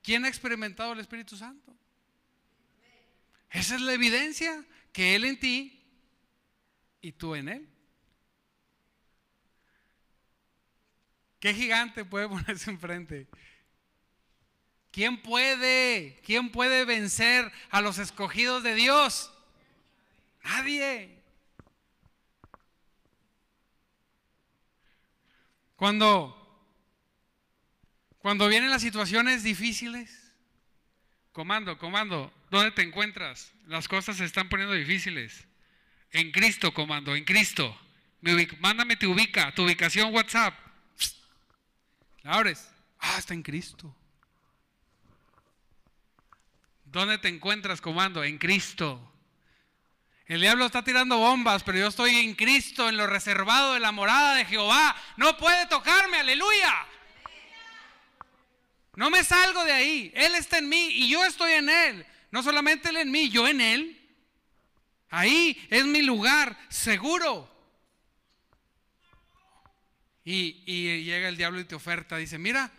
¿Quién 0.03 0.25
ha 0.25 0.27
experimentado 0.27 0.93
el 0.93 0.99
Espíritu 0.99 1.35
Santo? 1.35 1.73
Esa 3.49 3.75
es 3.75 3.81
la 3.81 3.93
evidencia 3.93 4.63
que 4.91 5.15
Él 5.15 5.23
en 5.25 5.39
ti 5.39 5.82
y 7.03 7.11
tú 7.11 7.35
en 7.35 7.49
él. 7.49 7.69
¿Qué 11.39 11.53
gigante 11.53 12.05
puede 12.05 12.27
ponerse 12.29 12.71
enfrente? 12.71 13.27
¿Quién 14.89 15.21
puede? 15.21 16.19
¿Quién 16.25 16.51
puede 16.51 16.85
vencer 16.85 17.51
a 17.69 17.81
los 17.81 17.99
escogidos 17.99 18.63
de 18.63 18.73
Dios? 18.73 19.31
Nadie. 20.43 21.21
Cuando 25.75 26.39
cuando 28.19 28.47
vienen 28.47 28.69
las 28.69 28.81
situaciones 28.81 29.43
difíciles, 29.43 30.33
comando, 31.33 31.77
comando, 31.77 32.33
¿dónde 32.49 32.71
te 32.71 32.81
encuentras? 32.81 33.51
Las 33.65 33.89
cosas 33.89 34.15
se 34.15 34.23
están 34.23 34.47
poniendo 34.47 34.73
difíciles. 34.73 35.45
En 36.13 36.31
Cristo, 36.31 36.73
comando, 36.73 37.15
en 37.15 37.25
Cristo. 37.25 37.75
mándame 38.59 38.95
tu 38.95 39.11
ubica, 39.11 39.53
tu 39.53 39.63
ubicación 39.63 40.13
WhatsApp. 40.13 40.57
La 42.21 42.35
abres. 42.35 42.69
Ah, 42.99 43.17
está 43.17 43.33
en 43.33 43.41
Cristo. 43.41 43.93
¿Dónde 46.85 47.17
te 47.17 47.27
encuentras, 47.27 47.81
comando? 47.81 48.23
En 48.23 48.37
Cristo. 48.37 49.11
El 50.27 50.39
diablo 50.39 50.67
está 50.67 50.83
tirando 50.83 51.17
bombas, 51.17 51.63
pero 51.63 51.79
yo 51.79 51.87
estoy 51.87 52.15
en 52.15 52.35
Cristo, 52.35 52.87
en 52.87 52.95
lo 52.95 53.07
reservado 53.07 53.73
de 53.73 53.79
la 53.79 53.91
morada 53.91 54.35
de 54.35 54.45
Jehová. 54.45 54.95
No 55.17 55.35
puede 55.35 55.65
tocarme, 55.65 56.19
aleluya. 56.19 56.87
No 58.95 59.09
me 59.09 59.23
salgo 59.23 59.65
de 59.65 59.71
ahí. 59.71 60.11
Él 60.15 60.35
está 60.35 60.59
en 60.59 60.69
mí 60.69 60.89
y 60.91 61.09
yo 61.09 61.25
estoy 61.25 61.53
en 61.53 61.69
Él. 61.69 62.05
No 62.29 62.43
solamente 62.43 62.89
Él 62.89 62.97
en 62.97 63.11
mí, 63.11 63.29
yo 63.29 63.47
en 63.47 63.59
Él. 63.59 64.02
Ahí 65.13 65.63
es 65.69 65.85
mi 65.85 66.01
lugar 66.01 66.57
seguro. 66.69 67.47
Y, 70.25 71.03
llega 71.03 71.29
el 71.29 71.37
diablo 71.37 71.59
y 71.59 71.65
te 71.65 71.75
oferta, 71.75 72.17
dice, 72.17 72.39
mira, 72.39 72.71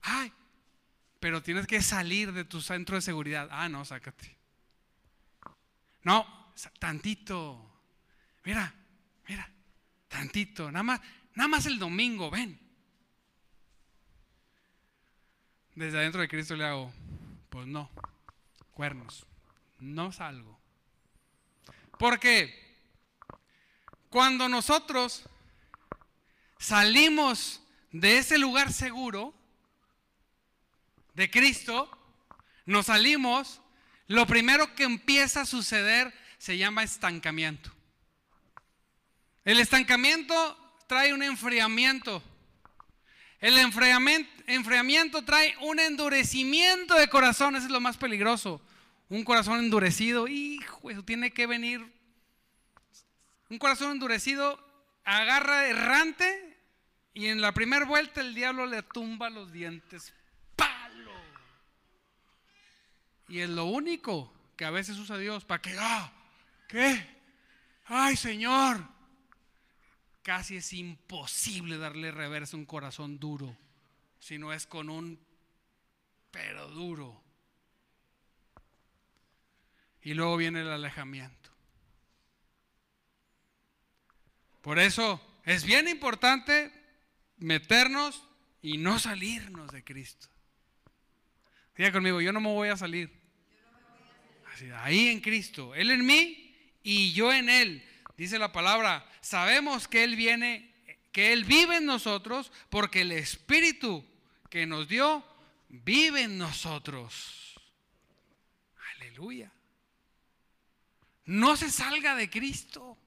ay, 0.00 0.32
pero 1.20 1.42
tienes 1.42 1.66
que 1.66 1.82
salir 1.82 2.32
de 2.32 2.46
tu 2.46 2.62
centro 2.62 2.96
de 2.96 3.02
seguridad. 3.02 3.48
Ah, 3.50 3.68
no, 3.68 3.84
sácate. 3.84 4.34
No, 6.04 6.54
tantito. 6.78 7.70
Mira, 8.44 8.74
mira, 9.28 9.46
tantito. 10.08 10.72
Nada 10.72 10.84
más, 10.84 11.00
nada 11.34 11.48
más 11.48 11.66
el 11.66 11.78
domingo, 11.78 12.30
ven. 12.30 12.58
Desde 15.74 15.98
adentro 15.98 16.22
de 16.22 16.28
Cristo 16.28 16.56
le 16.56 16.64
hago, 16.64 16.90
pues 17.50 17.66
no, 17.66 17.90
cuernos, 18.72 19.26
no 19.80 20.12
salgo. 20.12 20.61
Porque 22.02 22.52
cuando 24.10 24.48
nosotros 24.48 25.22
salimos 26.58 27.62
de 27.92 28.18
ese 28.18 28.38
lugar 28.38 28.72
seguro 28.72 29.32
de 31.14 31.30
Cristo, 31.30 31.88
nos 32.66 32.86
salimos, 32.86 33.60
lo 34.08 34.26
primero 34.26 34.74
que 34.74 34.82
empieza 34.82 35.42
a 35.42 35.46
suceder 35.46 36.12
se 36.38 36.58
llama 36.58 36.82
estancamiento. 36.82 37.70
El 39.44 39.60
estancamiento 39.60 40.58
trae 40.88 41.14
un 41.14 41.22
enfriamiento. 41.22 42.20
El 43.38 43.56
enfriamiento, 43.58 45.24
trae 45.24 45.54
un 45.60 45.78
endurecimiento 45.78 46.96
de 46.96 47.08
corazón, 47.08 47.54
eso 47.54 47.66
es 47.66 47.70
lo 47.70 47.80
más 47.80 47.96
peligroso. 47.96 48.60
Un 49.08 49.24
corazón 49.24 49.58
endurecido, 49.58 50.28
hijo, 50.28 50.90
eso 50.90 51.02
tiene 51.04 51.32
que 51.32 51.46
venir. 51.46 51.80
Un 53.50 53.58
corazón 53.58 53.92
endurecido 53.92 54.58
agarra 55.04 55.66
errante 55.66 56.56
y 57.12 57.26
en 57.26 57.40
la 57.40 57.52
primera 57.52 57.84
vuelta 57.84 58.20
el 58.20 58.34
diablo 58.34 58.66
le 58.66 58.82
tumba 58.82 59.28
los 59.28 59.52
dientes. 59.52 60.14
¡Palo! 60.56 61.12
Y 63.28 63.40
es 63.40 63.50
lo 63.50 63.66
único 63.66 64.32
que 64.56 64.64
a 64.64 64.70
veces 64.70 64.98
usa 64.98 65.18
Dios 65.18 65.44
para 65.44 65.60
que, 65.60 65.76
ah, 65.78 66.10
¿qué? 66.68 67.06
Ay, 67.86 68.16
Señor, 68.16 68.86
Casi 70.22 70.56
es 70.56 70.72
imposible 70.72 71.78
darle 71.78 72.12
reversa 72.12 72.56
a 72.56 72.60
un 72.60 72.64
corazón 72.64 73.18
duro, 73.18 73.56
si 74.20 74.38
no 74.38 74.52
es 74.52 74.66
con 74.66 74.88
un 74.88 75.18
pero 76.30 76.68
duro. 76.68 77.21
Y 80.02 80.14
luego 80.14 80.36
viene 80.36 80.60
el 80.60 80.68
alejamiento. 80.68 81.50
Por 84.60 84.78
eso 84.78 85.20
es 85.44 85.64
bien 85.64 85.88
importante 85.88 86.72
meternos 87.38 88.22
y 88.62 88.78
no 88.78 88.98
salirnos 88.98 89.70
de 89.72 89.82
Cristo. 89.82 90.28
Diga 91.76 91.90
conmigo, 91.90 92.20
yo 92.20 92.32
no 92.32 92.40
me 92.40 92.48
voy 92.48 92.68
a 92.68 92.76
salir. 92.76 93.10
ahí 94.82 95.08
en 95.08 95.20
Cristo, 95.20 95.74
Él 95.74 95.90
en 95.90 96.06
mí 96.06 96.54
y 96.82 97.12
yo 97.12 97.32
en 97.32 97.48
Él. 97.48 97.84
Dice 98.16 98.38
la 98.38 98.52
palabra, 98.52 99.08
sabemos 99.20 99.88
que 99.88 100.04
Él 100.04 100.14
viene, 100.14 100.72
que 101.10 101.32
Él 101.32 101.44
vive 101.44 101.78
en 101.78 101.86
nosotros 101.86 102.52
porque 102.70 103.00
el 103.00 103.12
Espíritu 103.12 104.04
que 104.48 104.66
nos 104.66 104.86
dio 104.86 105.24
vive 105.68 106.22
en 106.22 106.38
nosotros. 106.38 107.58
Aleluya. 108.96 109.50
No 111.24 111.56
se 111.56 111.70
salga 111.70 112.14
de 112.14 112.28
Cristo. 112.28 112.98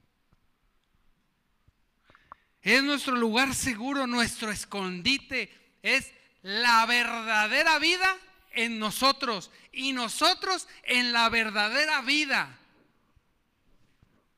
Es 2.62 2.82
nuestro 2.82 3.14
lugar 3.14 3.54
seguro, 3.54 4.06
nuestro 4.06 4.50
escondite. 4.50 5.76
Es 5.82 6.12
la 6.42 6.84
verdadera 6.86 7.78
vida 7.78 8.16
en 8.52 8.78
nosotros 8.78 9.50
y 9.72 9.92
nosotros 9.92 10.66
en 10.84 11.12
la 11.12 11.28
verdadera 11.28 12.00
vida. 12.00 12.58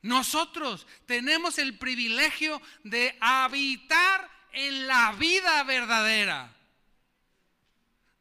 Nosotros 0.01 0.85
tenemos 1.05 1.57
el 1.57 1.77
privilegio 1.77 2.61
de 2.83 3.17
habitar 3.19 4.29
en 4.51 4.87
la 4.87 5.13
vida 5.13 5.63
verdadera, 5.63 6.55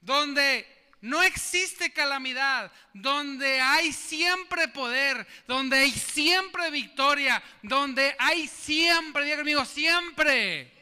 donde 0.00 0.77
no 1.00 1.22
existe 1.22 1.92
calamidad, 1.92 2.72
donde 2.92 3.60
hay 3.60 3.92
siempre 3.92 4.68
poder, 4.68 5.26
donde 5.46 5.78
hay 5.78 5.90
siempre 5.90 6.70
victoria, 6.70 7.42
donde 7.62 8.14
hay 8.18 8.48
siempre, 8.48 9.24
diga 9.24 9.36
conmigo, 9.36 9.64
siempre 9.64 10.78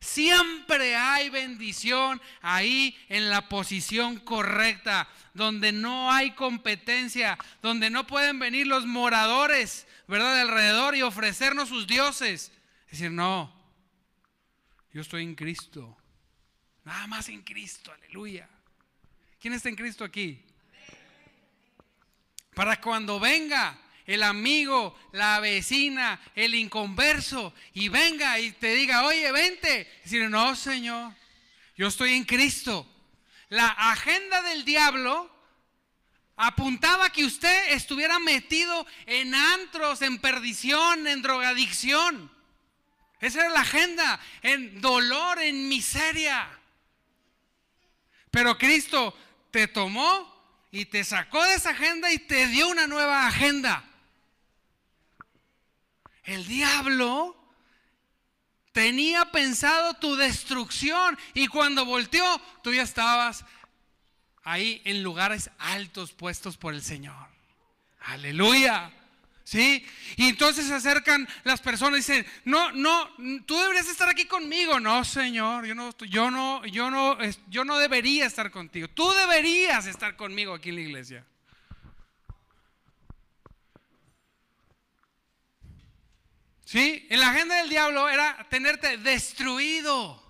Siempre 0.00 0.96
hay 0.96 1.28
bendición 1.28 2.22
ahí 2.40 2.96
en 3.10 3.28
la 3.28 3.50
posición 3.50 4.16
correcta, 4.16 5.06
donde 5.34 5.72
no 5.72 6.10
hay 6.10 6.30
competencia, 6.30 7.38
donde 7.60 7.90
no 7.90 8.06
pueden 8.06 8.38
venir 8.38 8.66
los 8.66 8.86
moradores, 8.86 9.86
¿verdad?, 10.08 10.34
de 10.36 10.40
alrededor 10.40 10.96
y 10.96 11.02
ofrecernos 11.02 11.68
sus 11.68 11.86
dioses. 11.86 12.50
Es 12.86 12.92
decir, 12.92 13.10
no, 13.10 13.54
yo 14.90 15.02
estoy 15.02 15.22
en 15.22 15.34
Cristo, 15.34 15.98
nada 16.84 17.06
más 17.06 17.28
en 17.28 17.42
Cristo, 17.42 17.92
aleluya. 17.92 18.48
¿Quién 19.40 19.54
está 19.54 19.68
en 19.68 19.76
Cristo 19.76 20.04
aquí? 20.04 20.42
Para 22.54 22.80
cuando 22.80 23.18
venga 23.18 23.78
el 24.06 24.22
amigo, 24.22 24.98
la 25.12 25.40
vecina, 25.40 26.20
el 26.34 26.54
inconverso, 26.54 27.54
y 27.74 27.88
venga 27.88 28.38
y 28.38 28.52
te 28.52 28.74
diga, 28.74 29.04
oye, 29.04 29.30
vente. 29.30 29.88
Decir, 30.02 30.28
no, 30.28 30.56
Señor, 30.56 31.14
yo 31.76 31.88
estoy 31.88 32.14
en 32.14 32.24
Cristo. 32.24 32.86
La 33.48 33.68
agenda 33.68 34.42
del 34.42 34.64
diablo 34.64 35.30
apuntaba 36.36 37.10
que 37.10 37.24
usted 37.24 37.72
estuviera 37.72 38.18
metido 38.18 38.86
en 39.06 39.34
antros, 39.34 40.02
en 40.02 40.18
perdición, 40.18 41.06
en 41.06 41.22
drogadicción. 41.22 42.30
Esa 43.20 43.40
era 43.40 43.50
la 43.50 43.60
agenda, 43.60 44.20
en 44.42 44.80
dolor, 44.80 45.38
en 45.40 45.68
miseria. 45.68 46.59
Pero 48.30 48.58
Cristo 48.58 49.16
te 49.50 49.66
tomó 49.66 50.30
y 50.70 50.84
te 50.86 51.04
sacó 51.04 51.42
de 51.44 51.54
esa 51.54 51.70
agenda 51.70 52.12
y 52.12 52.18
te 52.18 52.46
dio 52.46 52.68
una 52.68 52.86
nueva 52.86 53.26
agenda. 53.26 53.84
El 56.24 56.46
diablo 56.46 57.36
tenía 58.72 59.32
pensado 59.32 59.94
tu 59.94 60.14
destrucción 60.16 61.18
y 61.34 61.48
cuando 61.48 61.84
volteó, 61.84 62.40
tú 62.62 62.72
ya 62.72 62.82
estabas 62.82 63.44
ahí 64.44 64.80
en 64.84 65.02
lugares 65.02 65.50
altos 65.58 66.12
puestos 66.12 66.56
por 66.56 66.74
el 66.74 66.82
Señor. 66.82 67.28
Aleluya. 68.00 68.92
¿Sí? 69.44 69.84
Y 70.16 70.28
entonces 70.28 70.66
se 70.66 70.74
acercan 70.74 71.28
las 71.44 71.60
personas 71.60 71.94
y 71.94 72.12
dicen, 72.12 72.26
no, 72.44 72.70
no, 72.72 73.10
tú 73.46 73.58
deberías 73.58 73.88
estar 73.88 74.08
aquí 74.08 74.26
conmigo. 74.26 74.78
No, 74.78 75.04
Señor, 75.04 75.66
yo 75.66 75.74
no, 75.74 75.90
yo 75.96 76.30
no, 76.30 76.64
yo 76.66 76.90
no, 76.90 77.18
yo 77.48 77.64
no 77.64 77.78
debería 77.78 78.26
estar 78.26 78.50
contigo. 78.50 78.88
Tú 78.88 79.10
deberías 79.12 79.86
estar 79.86 80.16
conmigo 80.16 80.54
aquí 80.54 80.68
en 80.68 80.74
la 80.76 80.80
iglesia. 80.82 81.26
¿Sí? 86.64 87.04
En 87.10 87.18
la 87.18 87.30
agenda 87.30 87.56
del 87.56 87.68
diablo 87.68 88.08
era 88.08 88.46
tenerte 88.48 88.98
destruido, 88.98 90.22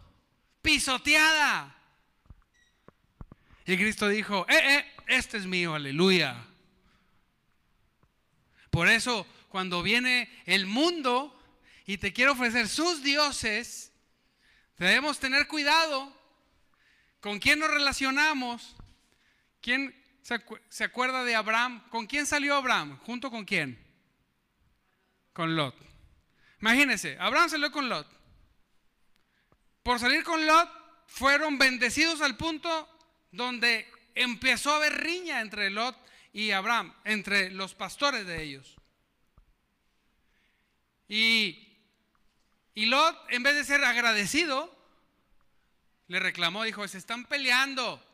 pisoteada. 0.62 1.76
Y 3.66 3.76
Cristo 3.76 4.08
dijo, 4.08 4.46
eh, 4.48 4.78
eh, 4.78 4.92
este 5.08 5.36
es 5.36 5.44
mío, 5.44 5.74
aleluya. 5.74 6.46
Por 8.70 8.88
eso, 8.88 9.26
cuando 9.48 9.82
viene 9.82 10.30
el 10.46 10.66
mundo 10.66 11.36
y 11.86 11.98
te 11.98 12.12
quiere 12.12 12.30
ofrecer 12.30 12.68
sus 12.68 13.02
dioses, 13.02 13.92
debemos 14.78 15.18
tener 15.18 15.48
cuidado 15.48 16.16
con 17.20 17.38
quién 17.38 17.58
nos 17.58 17.70
relacionamos. 17.70 18.76
¿Quién 19.60 19.94
se, 20.22 20.84
acuerda 20.84 21.24
de 21.24 21.34
Abraham? 21.34 21.82
¿Con 21.90 22.06
quién 22.06 22.26
salió 22.26 22.54
Abraham? 22.54 22.98
¿Junto 23.00 23.30
con 23.30 23.44
quién? 23.44 23.78
Con 25.32 25.56
Lot. 25.56 25.76
Imagínense, 26.60 27.16
Abraham 27.18 27.50
salió 27.50 27.70
con 27.72 27.88
Lot. 27.88 28.06
Por 29.82 29.98
salir 29.98 30.22
con 30.22 30.46
Lot, 30.46 30.70
fueron 31.06 31.58
bendecidos 31.58 32.20
al 32.20 32.36
punto 32.36 32.88
donde 33.32 33.90
empezó 34.14 34.72
a 34.72 34.76
haber 34.76 35.02
riña 35.02 35.40
entre 35.40 35.70
Lot 35.70 35.96
y 36.32 36.52
Abraham, 36.52 36.94
entre 37.04 37.50
los 37.50 37.74
pastores 37.74 38.26
de 38.26 38.42
ellos. 38.42 38.76
Y, 41.08 41.76
y 42.74 42.86
Lot, 42.86 43.16
en 43.30 43.42
vez 43.42 43.56
de 43.56 43.64
ser 43.64 43.84
agradecido, 43.84 44.76
le 46.06 46.20
reclamó, 46.20 46.62
dijo, 46.62 46.86
se 46.86 46.98
están 46.98 47.24
peleando. 47.24 48.04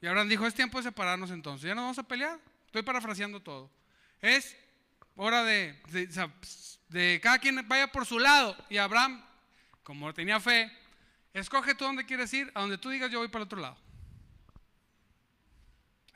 Y 0.00 0.06
Abraham 0.06 0.28
dijo, 0.28 0.46
es 0.46 0.54
tiempo 0.54 0.78
de 0.78 0.84
separarnos 0.84 1.30
entonces, 1.30 1.68
ya 1.68 1.74
no 1.74 1.82
vamos 1.82 1.98
a 1.98 2.02
pelear. 2.02 2.38
Estoy 2.66 2.82
parafraseando 2.82 3.40
todo. 3.40 3.70
Es 4.20 4.56
hora 5.16 5.44
de, 5.44 5.80
de, 6.88 7.20
cada 7.22 7.38
quien 7.38 7.66
vaya 7.68 7.90
por 7.90 8.06
su 8.06 8.18
lado. 8.18 8.56
Y 8.68 8.76
Abraham, 8.78 9.24
como 9.82 10.12
tenía 10.14 10.40
fe, 10.40 10.70
escoge 11.32 11.74
tú 11.74 11.84
dónde 11.84 12.06
quieres 12.06 12.32
ir, 12.32 12.50
a 12.54 12.60
donde 12.60 12.78
tú 12.78 12.90
digas 12.90 13.10
yo 13.10 13.18
voy 13.18 13.28
para 13.28 13.42
el 13.42 13.46
otro 13.46 13.60
lado. 13.60 13.85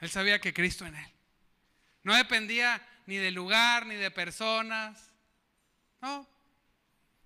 Él 0.00 0.10
sabía 0.10 0.40
que 0.40 0.54
Cristo 0.54 0.86
en 0.86 0.96
él. 0.96 1.12
No 2.02 2.14
dependía 2.14 2.86
ni 3.06 3.16
de 3.16 3.30
lugar, 3.30 3.86
ni 3.86 3.96
de 3.96 4.10
personas. 4.10 5.12
No. 6.00 6.26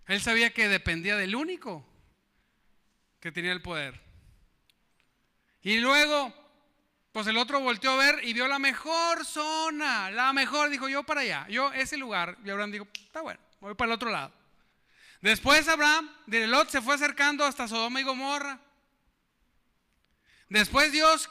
Él 0.06 0.20
sabía 0.20 0.52
que 0.52 0.68
dependía 0.68 1.16
del 1.16 1.34
único 1.34 1.86
que 3.20 3.32
tenía 3.32 3.52
el 3.52 3.62
poder. 3.62 4.00
Y 5.62 5.78
luego, 5.78 6.34
pues 7.12 7.26
el 7.26 7.38
otro 7.38 7.60
volteó 7.60 7.92
a 7.92 7.96
ver 7.96 8.20
y 8.24 8.34
vio 8.34 8.48
la 8.48 8.58
mejor 8.58 9.24
zona, 9.24 10.10
la 10.10 10.32
mejor, 10.32 10.68
dijo 10.68 10.88
yo 10.88 11.04
para 11.04 11.22
allá, 11.22 11.46
yo 11.48 11.72
ese 11.72 11.96
lugar. 11.96 12.36
Y 12.44 12.50
Abraham 12.50 12.72
dijo, 12.72 12.88
está 12.92 13.22
bueno, 13.22 13.40
voy 13.60 13.74
para 13.74 13.92
el 13.92 13.94
otro 13.94 14.10
lado. 14.10 14.32
Después 15.22 15.66
Abraham, 15.68 16.10
de 16.26 16.46
Lot, 16.46 16.68
se 16.68 16.82
fue 16.82 16.96
acercando 16.96 17.46
hasta 17.46 17.66
Sodoma 17.66 18.00
y 18.00 18.04
Gomorra. 18.04 18.60
Después 20.50 20.92
Dios 20.92 21.30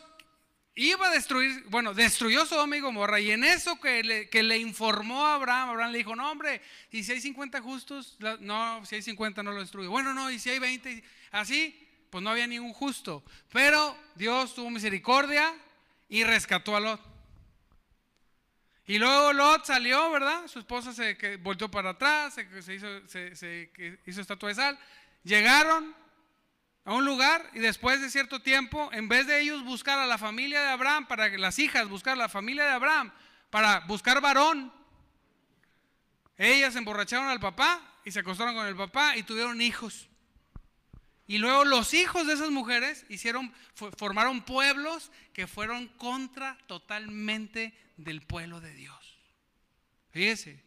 iba 0.76 1.08
a 1.08 1.12
destruir, 1.12 1.66
bueno, 1.70 1.94
destruyó 1.94 2.46
Sodoma 2.46 2.78
y 2.78 2.80
Gomorra 2.80 3.20
y 3.20 3.32
en 3.32 3.44
eso 3.44 3.80
que 3.80 4.04
le, 4.04 4.30
que 4.30 4.42
le, 4.42 4.58
informó 4.58 5.26
a 5.26 5.36
Abraham, 5.36 5.70
Abraham 5.70 5.92
le 5.92 5.98
dijo, 6.00 6.16
no 6.16 6.32
hombre, 6.32 6.62
y 6.92 7.04
si 7.04 7.12
hay 7.12 7.22
50 7.22 7.62
justos, 7.62 8.18
no, 8.40 8.84
si 8.86 8.96
hay 8.96 9.02
50 9.02 9.44
no 9.44 9.52
lo 9.52 9.60
destruye. 9.60 9.88
Bueno, 9.88 10.14
no, 10.14 10.32
y 10.32 10.40
si 10.40 10.50
hay 10.50 10.60
20, 10.60 11.04
así, 11.32 11.80
pues 12.10 12.24
no 12.24 12.32
había 12.32 12.48
ningún 12.48 12.74
justo. 12.74 13.24
Pero 13.52 13.98
Dios 14.16 14.56
tuvo 14.56 14.70
misericordia 14.70 15.54
y 16.10 16.24
rescató 16.24 16.76
a 16.76 16.80
Lot. 16.80 17.02
Y 18.86 19.00
luego 19.00 19.32
Lot 19.32 19.66
salió, 19.66 20.12
¿verdad? 20.12 20.48
Su 20.48 20.60
esposa 20.60 20.92
se 20.92 21.18
que 21.18 21.40
para 21.72 21.92
atrás, 21.92 22.34
se, 22.34 22.74
hizo, 22.74 23.08
se 23.08 23.72
hizo 24.06 24.22
estatua 24.22 24.50
de 24.50 24.56
sal. 24.56 24.80
Llegaron, 25.24 25.96
a 26.86 26.94
un 26.94 27.06
lugar 27.06 27.50
y 27.54 27.60
después 27.60 28.02
de 28.02 28.10
cierto 28.10 28.42
tiempo, 28.42 28.90
en 28.92 29.08
vez 29.08 29.28
de 29.28 29.40
ellos 29.40 29.64
buscar 29.64 30.00
a 30.00 30.08
la 30.08 30.18
familia 30.18 30.62
de 30.62 30.70
Abraham, 30.70 31.08
para 31.08 31.32
que 31.32 31.38
las 31.38 31.60
hijas 31.60 31.88
buscar 31.88 32.14
a 32.14 32.18
la 32.18 32.30
familia 32.30 32.66
de 32.66 32.72
Abraham, 32.72 33.12
para 33.50 33.82
buscar 33.82 34.20
varón, 34.20 34.74
ellas 36.38 36.76
emborracharon 36.76 37.28
al 37.28 37.40
papá 37.40 37.82
y 38.04 38.12
se 38.12 38.20
acostaron 38.20 38.56
con 38.56 38.68
el 38.68 38.76
papá 38.76 39.16
y 39.16 39.24
tuvieron 39.24 39.62
hijos. 39.62 40.10
Y 41.26 41.38
luego 41.38 41.64
los 41.64 41.94
hijos 41.94 42.28
de 42.28 42.34
esas 42.34 42.50
mujeres 42.50 43.06
hicieron, 43.08 43.54
formaron 43.76 44.42
pueblos 44.42 45.12
que 45.32 45.48
fueron 45.48 45.88
contra 45.88 46.58
totalmente 46.68 47.74
del 47.96 48.22
pueblo 48.22 48.60
de 48.60 48.74
Dios. 48.74 49.18
Fíjese, 50.12 50.62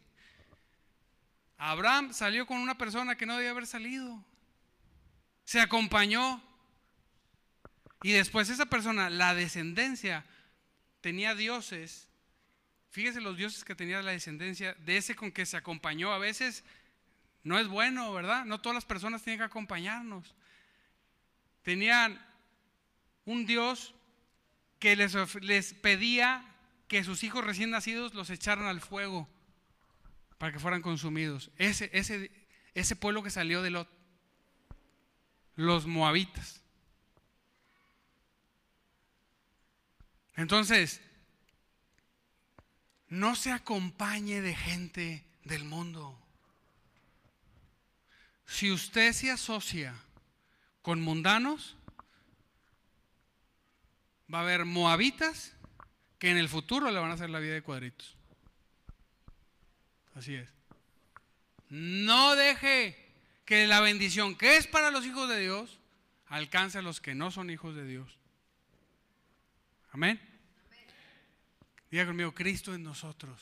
Abraham 1.57 2.13
salió 2.13 2.47
con 2.47 2.57
una 2.57 2.77
persona 2.77 3.15
que 3.15 3.25
no 3.27 3.35
debía 3.35 3.51
haber 3.51 3.67
salido 3.67 4.23
se 5.47 5.61
acompañó. 5.61 6.43
Y 8.03 8.11
después 8.11 8.49
esa 8.49 8.65
persona, 8.65 9.09
la 9.09 9.33
descendencia, 9.33 10.25
tenía 10.99 11.35
dioses. 11.35 12.09
Fíjese 12.89 13.21
los 13.21 13.37
dioses 13.37 13.63
que 13.63 13.73
tenía 13.73 14.01
la 14.01 14.11
descendencia 14.11 14.73
de 14.73 14.97
ese 14.97 15.15
con 15.15 15.31
que 15.31 15.45
se 15.45 15.55
acompañó. 15.55 16.11
A 16.11 16.17
veces 16.17 16.65
no 17.43 17.57
es 17.57 17.69
bueno, 17.69 18.13
¿verdad? 18.13 18.43
No 18.43 18.59
todas 18.59 18.75
las 18.75 18.83
personas 18.83 19.23
tienen 19.23 19.39
que 19.39 19.45
acompañarnos. 19.45 20.35
Tenían 21.63 22.21
un 23.23 23.45
Dios 23.45 23.95
que 24.79 24.97
les, 24.97 25.15
les 25.41 25.73
pedía 25.73 26.43
que 26.89 27.05
sus 27.05 27.23
hijos 27.23 27.45
recién 27.45 27.69
nacidos 27.69 28.13
los 28.13 28.29
echaran 28.29 28.65
al 28.65 28.81
fuego 28.81 29.29
para 30.37 30.51
que 30.51 30.59
fueran 30.59 30.81
consumidos. 30.81 31.51
Ese, 31.55 31.89
ese, 31.93 32.31
ese 32.73 32.95
pueblo 32.97 33.23
que 33.23 33.29
salió 33.29 33.61
de 33.61 33.69
Lot 33.69 33.96
los 35.57 35.85
moabitas. 35.85 36.61
Entonces, 40.35 41.01
no 43.09 43.35
se 43.35 43.51
acompañe 43.51 44.41
de 44.41 44.55
gente 44.55 45.25
del 45.43 45.65
mundo. 45.65 46.17
Si 48.45 48.71
usted 48.71 49.11
se 49.13 49.31
asocia 49.31 49.95
con 50.81 51.01
mundanos, 51.01 51.75
va 54.33 54.39
a 54.39 54.41
haber 54.43 54.65
moabitas 54.65 55.53
que 56.19 56.29
en 56.29 56.37
el 56.37 56.49
futuro 56.49 56.91
le 56.91 56.99
van 56.99 57.11
a 57.11 57.15
hacer 57.15 57.31
la 57.31 57.39
vida 57.39 57.55
de 57.55 57.63
cuadritos. 57.63 58.15
Así 60.13 60.35
es. 60.35 60.49
No 61.69 62.35
deje 62.35 63.06
que 63.47 63.65
la 63.65 63.79
bendición 63.79 64.35
que 64.35 64.57
es 64.57 64.67
para 64.67 64.91
los 64.91 65.05
hijos 65.05 65.29
de 65.29 65.39
Dios 65.39 65.79
alcance 66.27 66.77
a 66.77 66.81
los 66.81 66.99
que 66.99 67.15
no 67.15 67.31
son 67.31 67.49
hijos 67.49 67.75
de 67.75 67.85
Dios. 67.87 68.19
Amén. 69.93 70.19
Diga 71.89 72.05
conmigo, 72.05 72.33
Cristo 72.33 72.75
en 72.75 72.83
nosotros. 72.83 73.41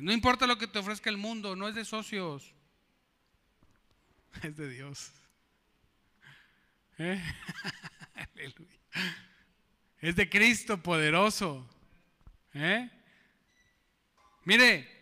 No 0.00 0.12
importa 0.12 0.48
lo 0.48 0.58
que 0.58 0.66
te 0.66 0.80
ofrezca 0.80 1.10
el 1.10 1.16
mundo, 1.16 1.54
no 1.54 1.68
es 1.68 1.76
de 1.76 1.84
socios, 1.84 2.52
es 4.42 4.56
de 4.56 4.68
Dios. 4.68 5.12
¿Eh? 6.98 7.22
Es 10.00 10.16
de 10.16 10.28
Cristo 10.28 10.82
poderoso. 10.82 11.66
¿Eh? 12.52 12.90
Mire, 14.44 14.93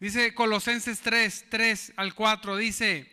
Dice 0.00 0.32
Colosenses 0.32 1.00
3, 1.00 1.46
3 1.48 1.92
al 1.96 2.14
4, 2.14 2.56
dice, 2.56 3.10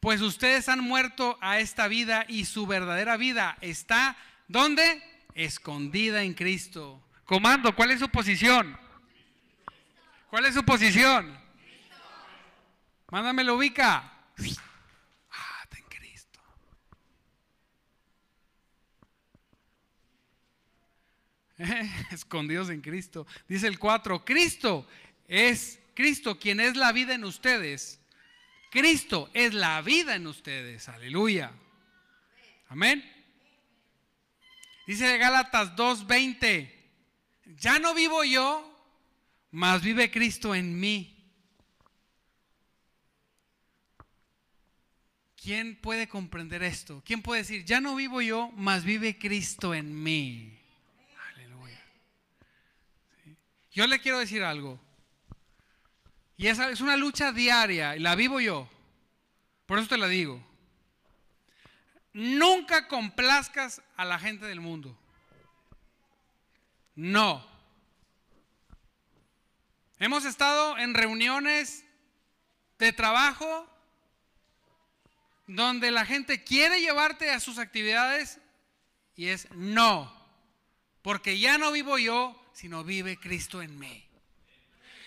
pues 0.00 0.22
ustedes 0.22 0.70
han 0.70 0.80
muerto 0.80 1.38
a 1.42 1.60
esta 1.60 1.86
vida 1.86 2.24
y 2.28 2.46
su 2.46 2.66
verdadera 2.66 3.18
vida 3.18 3.58
está, 3.60 4.16
¿dónde? 4.48 5.02
Escondida 5.34 6.22
en 6.22 6.32
Cristo. 6.32 7.02
Comando, 7.26 7.74
¿cuál 7.74 7.90
es 7.90 8.00
su 8.00 8.08
posición? 8.08 8.78
¿Cuál 10.30 10.46
es 10.46 10.54
su 10.54 10.64
posición? 10.64 11.38
Mándame 13.10 13.44
lo 13.44 13.56
ubica. 13.56 14.12
Ah, 15.30 15.60
está 15.62 15.78
en 15.78 15.84
Cristo. 15.84 16.40
Escondidos 22.10 22.70
en 22.70 22.80
Cristo. 22.80 23.26
Dice 23.46 23.66
el 23.66 23.78
4, 23.78 24.24
Cristo 24.24 24.86
es 25.28 25.78
Cristo, 25.94 26.38
quien 26.38 26.60
es 26.60 26.76
la 26.76 26.92
vida 26.92 27.14
en 27.14 27.24
ustedes. 27.24 28.00
Cristo 28.70 29.30
es 29.34 29.54
la 29.54 29.80
vida 29.82 30.16
en 30.16 30.26
ustedes. 30.26 30.88
Aleluya. 30.88 31.52
Amén. 32.68 33.04
Dice 34.86 35.16
Gálatas 35.16 35.76
2:20, 35.76 36.70
ya 37.56 37.78
no 37.78 37.94
vivo 37.94 38.24
yo, 38.24 38.70
mas 39.50 39.82
vive 39.82 40.10
Cristo 40.10 40.54
en 40.54 40.78
mí. 40.78 41.10
¿Quién 45.36 45.76
puede 45.76 46.08
comprender 46.08 46.62
esto? 46.62 47.02
¿Quién 47.04 47.22
puede 47.22 47.42
decir, 47.42 47.64
ya 47.64 47.80
no 47.80 47.94
vivo 47.94 48.22
yo, 48.22 48.50
mas 48.56 48.82
vive 48.82 49.18
Cristo 49.18 49.74
en 49.74 50.02
mí? 50.02 50.58
Aleluya. 51.34 51.80
Yo 53.70 53.86
le 53.86 54.00
quiero 54.00 54.18
decir 54.18 54.42
algo. 54.42 54.80
Y 56.36 56.48
esa 56.48 56.70
es 56.70 56.80
una 56.80 56.96
lucha 56.96 57.32
diaria, 57.32 57.96
y 57.96 58.00
la 58.00 58.14
vivo 58.14 58.40
yo. 58.40 58.68
Por 59.66 59.78
eso 59.78 59.88
te 59.88 59.98
la 59.98 60.08
digo. 60.08 60.44
nunca 62.12 62.86
complazcas 62.86 63.82
a 63.96 64.04
la 64.04 64.18
gente 64.18 64.46
del 64.46 64.60
mundo. 64.60 64.96
No. 66.94 67.44
Hemos 69.98 70.24
estado 70.24 70.78
en 70.78 70.94
reuniones 70.94 71.84
de 72.78 72.92
trabajo 72.92 73.68
donde 75.46 75.90
la 75.90 76.06
gente 76.06 76.44
quiere 76.44 76.80
llevarte 76.80 77.30
a 77.30 77.40
sus 77.40 77.58
actividades 77.58 78.38
y 79.16 79.28
es 79.28 79.50
no, 79.52 80.12
porque 81.02 81.38
ya 81.38 81.58
no 81.58 81.70
vivo 81.72 81.98
yo, 81.98 82.40
sino 82.52 82.84
vive 82.84 83.18
Cristo 83.18 83.62
en 83.62 83.78
mí. 83.78 84.04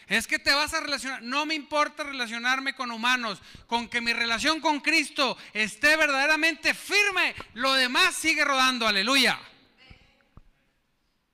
Es 0.08 0.26
que 0.26 0.40
te 0.40 0.54
vas 0.54 0.74
a 0.74 0.80
relacionar, 0.80 1.22
no 1.22 1.46
me 1.46 1.54
importa 1.54 2.04
relacionarme 2.04 2.74
con 2.76 2.92
humanos, 2.92 3.42
con 3.68 3.90
que 3.90 4.00
mi 4.00 4.14
relación 4.14 4.62
con 4.62 4.80
Cristo 4.80 5.38
esté 5.54 5.98
verdaderamente 5.98 6.74
firme, 6.74 7.36
lo 7.54 7.74
demás 7.74 8.16
sigue 8.16 8.46
rodando, 8.46 8.88
aleluya. 8.88 9.38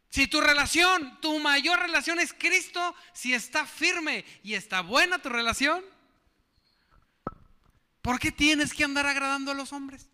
Si 0.10 0.28
tu 0.28 0.42
relación, 0.42 1.20
tu 1.22 1.40
mayor 1.40 1.80
relación 1.80 2.20
es 2.20 2.34
Cristo, 2.34 2.96
si 3.14 3.34
está 3.34 3.66
firme 3.66 4.26
y 4.44 4.56
está 4.56 4.82
buena 4.82 5.20
tu 5.20 5.30
relación, 5.30 5.84
¿por 8.02 8.20
qué 8.20 8.32
tienes 8.32 8.74
que 8.74 8.84
andar 8.84 9.06
agradando 9.06 9.52
a 9.52 9.56
los 9.56 9.74
hombres? 9.74 10.08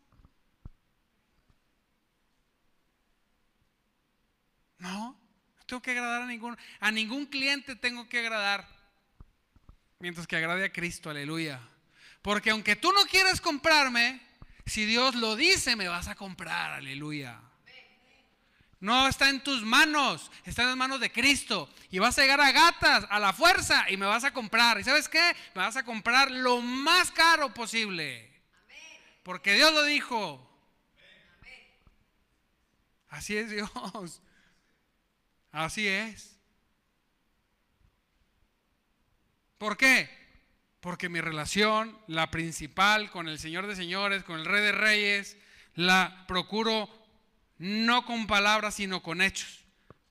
No, 4.78 5.19
tengo 5.70 5.82
que 5.84 5.92
agradar 5.92 6.24
a 6.24 6.26
ningún, 6.26 6.58
a 6.80 6.92
ningún 6.92 7.26
cliente 7.28 7.76
tengo 7.76 8.10
que 8.10 8.20
agradar. 8.20 8.68
Mientras 10.00 10.26
que 10.26 10.36
agrade 10.36 10.66
a 10.66 10.72
Cristo, 10.72 11.12
aleluya. 11.12 11.60
Porque 12.24 12.50
aunque 12.50 12.76
tú 12.76 12.92
no 12.92 13.06
quieres 13.06 13.40
comprarme, 13.40 14.20
si 14.66 14.86
Dios 14.86 15.14
lo 15.14 15.36
dice, 15.36 15.76
me 15.76 15.88
vas 15.88 16.08
a 16.08 16.16
comprar, 16.16 16.72
aleluya. 16.72 17.40
No 18.80 19.08
está 19.08 19.30
en 19.30 19.44
tus 19.44 19.62
manos, 19.62 20.32
está 20.44 20.64
en 20.64 20.70
las 20.70 20.78
manos 20.78 21.00
de 21.02 21.12
Cristo. 21.12 21.70
Y 21.92 22.00
vas 22.00 22.18
a 22.18 22.22
llegar 22.22 22.42
a 22.42 22.52
gatas, 22.52 23.06
a 23.10 23.20
la 23.20 23.32
fuerza, 23.32 23.86
y 23.90 23.98
me 23.98 24.06
vas 24.06 24.24
a 24.24 24.34
comprar. 24.34 24.80
¿Y 24.80 24.84
sabes 24.84 25.08
qué? 25.08 25.36
Me 25.54 25.62
vas 25.62 25.76
a 25.76 25.84
comprar 25.84 26.32
lo 26.32 26.62
más 26.62 27.12
caro 27.12 27.54
posible. 27.54 28.42
Porque 29.22 29.54
Dios 29.54 29.72
lo 29.74 29.84
dijo. 29.84 30.46
Así 33.10 33.38
es 33.38 33.52
Dios. 33.52 34.22
Así 35.52 35.88
es. 35.88 36.38
¿Por 39.58 39.78
qué? 39.78 40.10
Porque 40.80 41.10
mi 41.10 41.20
relación, 41.20 41.98
la 42.08 42.32
principal 42.32 43.12
con 43.12 43.28
el 43.28 43.40
Señor 43.40 43.68
de 43.68 43.76
Señores, 43.76 44.24
con 44.24 44.40
el 44.40 44.46
Rey 44.46 44.62
de 44.62 44.72
Reyes, 44.72 45.38
la 45.76 46.26
procuro 46.28 46.90
no 47.58 48.06
con 48.06 48.28
palabras, 48.28 48.76
sino 48.76 49.04
con 49.04 49.22
hechos. 49.22 49.59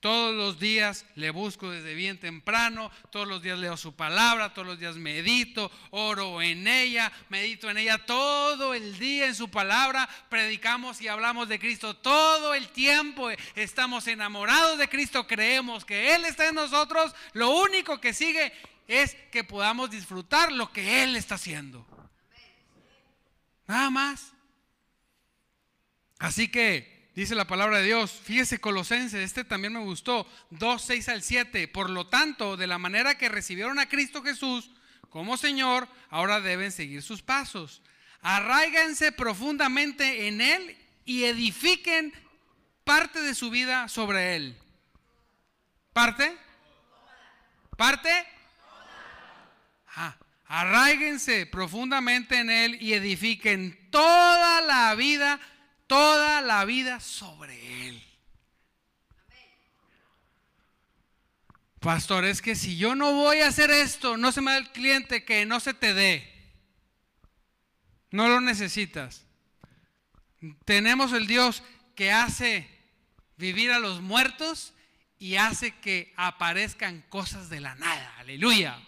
Todos 0.01 0.33
los 0.33 0.61
días 0.61 1.05
le 1.17 1.31
busco 1.31 1.71
desde 1.71 1.95
bien 1.95 2.21
temprano, 2.21 2.93
todos 3.11 3.27
los 3.27 3.43
días 3.43 3.59
leo 3.59 3.77
su 3.77 3.97
palabra, 3.97 4.55
todos 4.55 4.69
los 4.69 4.79
días 4.79 4.97
medito, 4.97 5.73
oro 5.91 6.41
en 6.41 6.69
ella, 6.69 7.11
medito 7.31 7.69
en 7.69 7.79
ella 7.79 7.99
todo 8.07 8.75
el 8.75 8.97
día 9.01 9.27
en 9.27 9.35
su 9.35 9.51
palabra, 9.51 10.09
predicamos 10.29 11.01
y 11.01 11.09
hablamos 11.09 11.49
de 11.49 11.59
Cristo 11.59 11.97
todo 11.97 12.55
el 12.55 12.69
tiempo, 12.69 13.29
estamos 13.57 14.07
enamorados 14.07 14.79
de 14.79 14.89
Cristo, 14.89 15.27
creemos 15.27 15.85
que 15.85 16.15
Él 16.15 16.25
está 16.25 16.49
en 16.49 16.55
nosotros, 16.55 17.13
lo 17.33 17.51
único 17.51 18.01
que 18.01 18.15
sigue 18.15 18.53
es 18.87 19.17
que 19.33 19.43
podamos 19.43 19.91
disfrutar 19.91 20.53
lo 20.53 20.73
que 20.73 21.03
Él 21.03 21.17
está 21.17 21.35
haciendo. 21.35 21.85
Nada 23.67 23.91
más. 23.91 24.33
Así 26.19 26.49
que 26.49 26.98
Dice 27.19 27.35
la 27.35 27.49
palabra 27.49 27.79
de 27.79 27.87
Dios, 27.87 28.13
fíjese 28.13 28.61
Colosenses, 28.61 29.21
este 29.21 29.43
también 29.43 29.73
me 29.73 29.81
gustó, 29.81 30.25
2, 30.51 30.81
6 30.81 31.09
al 31.09 31.25
7. 31.25 31.67
Por 31.67 31.91
lo 31.91 32.07
tanto, 32.07 32.57
de 32.57 32.69
la 32.69 32.79
manera 32.79 33.19
que 33.19 33.29
recibieron 33.29 33.81
a 33.81 33.89
Cristo 33.89 34.23
Jesús 34.23 34.71
como 35.11 35.37
Señor, 35.37 35.89
ahora 36.11 36.41
deben 36.41 36.71
seguir 36.71 37.03
sus 37.03 37.21
pasos. 37.21 37.83
Arraiganse 38.23 39.11
profundamente 39.11 40.29
en 40.29 40.41
Él 40.41 40.79
y 41.05 41.25
edifiquen 41.25 42.13
parte 42.85 43.21
de 43.21 43.35
su 43.35 43.51
vida 43.51 43.89
sobre 43.89 44.37
Él. 44.37 44.57
¿Parte? 45.93 46.39
¿Parte? 47.77 48.13
Ah, 49.97 50.17
profundamente 51.51 52.39
en 52.39 52.49
Él 52.49 52.79
y 52.81 52.93
edifiquen 52.93 53.77
toda 53.91 54.61
la 54.61 54.95
vida 54.95 55.41
toda 55.89 56.41
la 56.43 56.65
vida 56.65 57.01
sobre 57.01 57.89
él. 57.89 58.05
Pastor, 61.81 62.25
es 62.25 62.43
que 62.43 62.55
si 62.55 62.77
yo 62.77 62.95
no 62.95 63.13
voy 63.13 63.41
a 63.41 63.49
hacer 63.49 63.71
esto, 63.71 64.17
no 64.17 64.31
se 64.31 64.41
me 64.41 64.53
da 64.53 64.59
el 64.59 64.71
cliente 64.71 65.25
que 65.25 65.47
no 65.47 65.59
se 65.59 65.75
te 65.75 65.95
dé. 65.95 66.33
No 68.11 68.29
lo 68.29 68.41
necesitas. 68.41 69.25
Tenemos 70.65 71.13
el 71.13 71.27
Dios 71.27 71.63
que 71.95 72.13
hace 72.13 72.69
vivir 73.37 73.71
a 73.71 73.79
los 73.79 74.01
muertos 74.01 74.75
y 75.19 75.37
hace 75.37 75.73
que 75.81 76.13
aparezcan 76.17 77.03
cosas 77.09 77.49
de 77.49 77.61
la 77.61 77.75
nada. 77.77 78.15
Aleluya. 78.19 78.79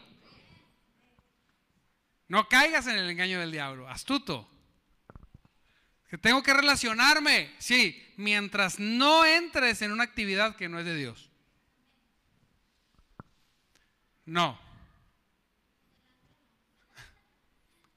No 2.29 2.49
caigas 2.49 2.87
en 2.87 2.97
el 2.97 3.11
engaño 3.11 3.41
del 3.41 3.53
diablo, 3.53 3.89
astuto. 3.89 4.49
Que 6.11 6.19
tengo 6.19 6.43
que 6.43 6.53
relacionarme, 6.53 7.55
sí, 7.59 8.13
mientras 8.17 8.81
no 8.81 9.25
entres 9.25 9.81
en 9.81 9.93
una 9.93 10.03
actividad 10.03 10.57
que 10.57 10.69
no 10.69 10.81
es 10.81 10.85
de 10.85 10.97
Dios. 10.97 11.31
No. 14.27 14.61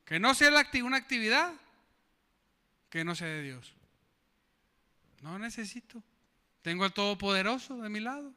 Que 0.06 0.20
no 0.20 0.36
sea 0.36 0.50
una 0.84 0.98
actividad 0.98 1.54
que 2.92 3.04
no 3.04 3.16
sea 3.16 3.30
de 3.30 3.42
Dios. 3.42 3.74
No 5.22 5.40
necesito. 5.40 6.04
Tengo 6.62 6.84
al 6.84 6.94
Todopoderoso 6.94 7.82
de 7.82 7.90
mi 7.90 8.00
lado. 8.00 8.32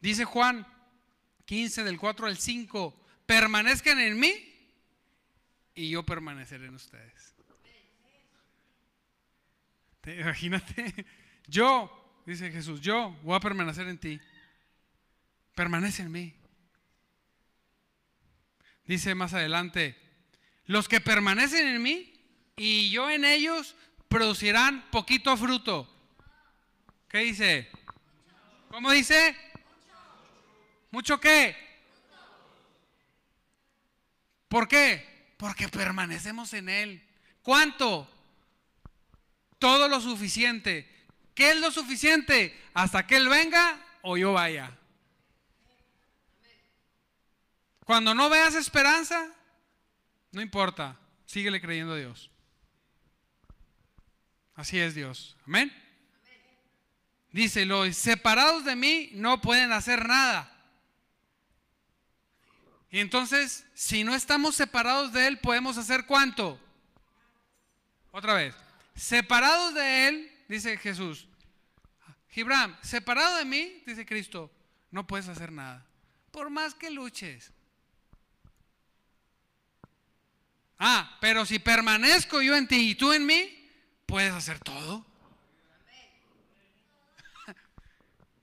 Dice 0.00 0.24
Juan 0.24 0.64
15 1.44 1.82
del 1.82 1.98
4 1.98 2.26
al 2.26 2.38
5, 2.38 2.94
permanezcan 3.26 3.98
en 3.98 4.20
mí 4.20 4.32
y 5.74 5.90
yo 5.90 6.04
permaneceré 6.04 6.66
en 6.66 6.74
ustedes. 6.76 7.31
Imagínate, 10.06 11.06
yo, 11.46 12.22
dice 12.26 12.50
Jesús, 12.50 12.80
yo 12.80 13.16
voy 13.22 13.36
a 13.36 13.40
permanecer 13.40 13.86
en 13.88 13.98
ti. 13.98 14.20
Permanece 15.54 16.02
en 16.02 16.12
mí. 16.12 16.34
Dice 18.84 19.14
más 19.14 19.32
adelante, 19.32 19.96
los 20.66 20.88
que 20.88 21.00
permanecen 21.00 21.68
en 21.68 21.82
mí 21.82 22.12
y 22.56 22.90
yo 22.90 23.10
en 23.10 23.24
ellos 23.24 23.76
producirán 24.08 24.90
poquito 24.90 25.36
fruto. 25.36 25.88
¿Qué 27.08 27.18
dice? 27.18 27.70
¿Cómo 28.68 28.90
dice? 28.90 29.36
¿Mucho 30.90 31.20
qué? 31.20 31.56
¿Por 34.48 34.66
qué? 34.66 35.34
Porque 35.36 35.68
permanecemos 35.68 36.52
en 36.54 36.68
Él. 36.68 37.08
¿Cuánto? 37.42 38.08
Todo 39.62 39.86
lo 39.86 40.00
suficiente. 40.00 40.88
¿Qué 41.36 41.52
es 41.52 41.56
lo 41.58 41.70
suficiente? 41.70 42.60
Hasta 42.74 43.06
que 43.06 43.14
Él 43.14 43.28
venga 43.28 43.80
o 44.02 44.16
yo 44.16 44.32
vaya. 44.32 44.76
Cuando 47.84 48.12
no 48.12 48.28
veas 48.28 48.56
esperanza, 48.56 49.28
no 50.32 50.42
importa, 50.42 50.98
síguele 51.26 51.60
creyendo 51.60 51.92
a 51.92 51.96
Dios. 51.96 52.28
Así 54.56 54.80
es 54.80 54.96
Dios. 54.96 55.36
Amén. 55.46 55.72
Dice, 57.30 57.64
los 57.64 57.96
separados 57.96 58.64
de 58.64 58.74
mí 58.74 59.10
no 59.12 59.40
pueden 59.40 59.70
hacer 59.70 60.08
nada. 60.08 60.52
Y 62.90 62.98
entonces, 62.98 63.64
si 63.74 64.02
no 64.02 64.16
estamos 64.16 64.56
separados 64.56 65.12
de 65.12 65.28
Él, 65.28 65.38
podemos 65.38 65.78
hacer 65.78 66.04
cuánto? 66.04 66.58
Otra 68.10 68.34
vez 68.34 68.61
separados 68.94 69.74
de 69.74 70.08
Él, 70.08 70.32
dice 70.48 70.76
Jesús, 70.76 71.26
Gibram, 72.32 72.76
separado 72.82 73.36
de 73.36 73.44
mí, 73.44 73.82
dice 73.86 74.06
Cristo, 74.06 74.50
no 74.90 75.06
puedes 75.06 75.28
hacer 75.28 75.52
nada. 75.52 75.84
Por 76.30 76.48
más 76.48 76.74
que 76.74 76.90
luches. 76.90 77.52
Ah, 80.78 81.18
pero 81.20 81.44
si 81.44 81.58
permanezco 81.58 82.40
yo 82.40 82.56
en 82.56 82.66
ti 82.66 82.90
y 82.90 82.94
tú 82.94 83.12
en 83.12 83.26
mí, 83.26 83.70
puedes 84.06 84.32
hacer 84.32 84.58
todo. 84.60 85.04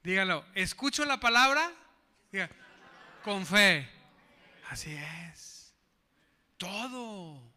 Dígalo, 0.03 0.45
escucho 0.53 1.03
la 1.03 1.19
palabra 1.19 1.71
con 3.23 3.45
fe. 3.45 3.89
Así 4.69 4.95
es. 4.95 5.73
Todo. 6.57 7.48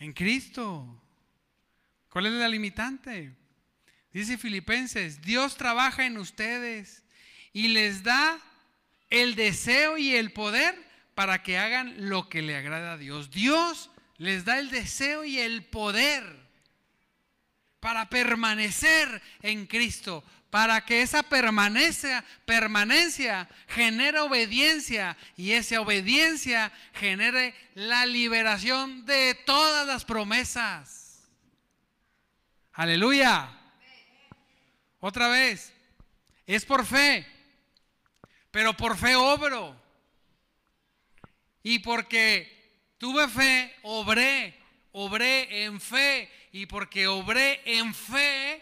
En 0.00 0.14
Cristo. 0.14 1.00
¿Cuál 2.08 2.26
es 2.26 2.32
la 2.32 2.48
limitante? 2.48 3.32
Dice 4.12 4.38
Filipenses, 4.38 5.20
Dios 5.22 5.56
trabaja 5.56 6.06
en 6.06 6.18
ustedes 6.18 7.04
y 7.52 7.68
les 7.68 8.02
da 8.02 8.40
el 9.10 9.34
deseo 9.34 9.98
y 9.98 10.14
el 10.14 10.32
poder 10.32 10.74
para 11.14 11.42
que 11.42 11.58
hagan 11.58 12.08
lo 12.08 12.28
que 12.28 12.42
le 12.42 12.56
agrada 12.56 12.94
a 12.94 12.96
Dios. 12.96 13.30
Dios 13.30 13.90
les 14.16 14.44
da 14.44 14.58
el 14.58 14.70
deseo 14.70 15.24
y 15.24 15.38
el 15.38 15.64
poder 15.64 16.24
para 17.78 18.08
permanecer 18.08 19.22
en 19.42 19.66
Cristo, 19.66 20.24
para 20.50 20.84
que 20.84 21.02
esa 21.02 21.22
permanencia, 21.22 22.24
permanencia 22.44 23.48
genere 23.68 24.18
obediencia 24.18 25.16
y 25.36 25.52
esa 25.52 25.80
obediencia 25.80 26.72
genere 26.92 27.54
la 27.74 28.04
liberación 28.04 29.06
de 29.06 29.34
todas 29.46 29.86
las 29.86 30.04
promesas. 30.04 31.28
Aleluya. 32.72 33.56
Otra 34.98 35.28
vez, 35.28 35.72
es 36.46 36.64
por 36.64 36.84
fe, 36.84 37.26
pero 38.50 38.76
por 38.76 38.98
fe 38.98 39.14
obro. 39.14 39.80
Y 41.62 41.78
porque 41.78 42.94
tuve 42.98 43.28
fe, 43.28 43.74
obré, 43.82 44.58
obré 44.92 45.64
en 45.64 45.80
fe. 45.80 46.30
Y 46.52 46.66
porque 46.66 47.06
obré 47.06 47.60
en 47.64 47.94
fe, 47.94 48.60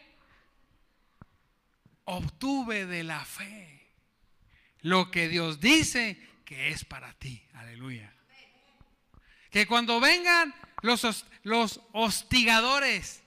obtuve 2.08 2.86
de 2.86 3.04
la 3.04 3.24
fe 3.24 3.86
lo 4.80 5.10
que 5.10 5.28
Dios 5.28 5.60
dice 5.60 6.18
que 6.44 6.70
es 6.70 6.84
para 6.84 7.12
ti. 7.14 7.42
Aleluya. 7.54 8.12
Que 9.50 9.66
cuando 9.66 10.00
vengan 10.00 10.54
los, 10.82 11.26
los 11.42 11.80
hostigadores, 11.92 13.22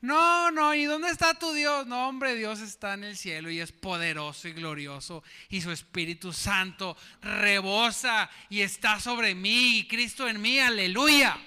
no, 0.00 0.50
no, 0.50 0.74
¿y 0.74 0.84
dónde 0.84 1.10
está 1.10 1.34
tu 1.34 1.52
Dios? 1.52 1.86
No, 1.86 2.08
hombre, 2.08 2.34
Dios 2.34 2.60
está 2.60 2.94
en 2.94 3.04
el 3.04 3.16
cielo 3.16 3.50
y 3.50 3.60
es 3.60 3.70
poderoso 3.70 4.48
y 4.48 4.52
glorioso 4.52 5.22
y 5.48 5.60
su 5.60 5.70
Espíritu 5.70 6.32
Santo 6.32 6.96
rebosa 7.20 8.30
y 8.48 8.62
está 8.62 8.98
sobre 8.98 9.34
mí 9.34 9.78
y 9.78 9.88
Cristo 9.88 10.26
en 10.26 10.40
mí, 10.40 10.58
aleluya. 10.58 11.38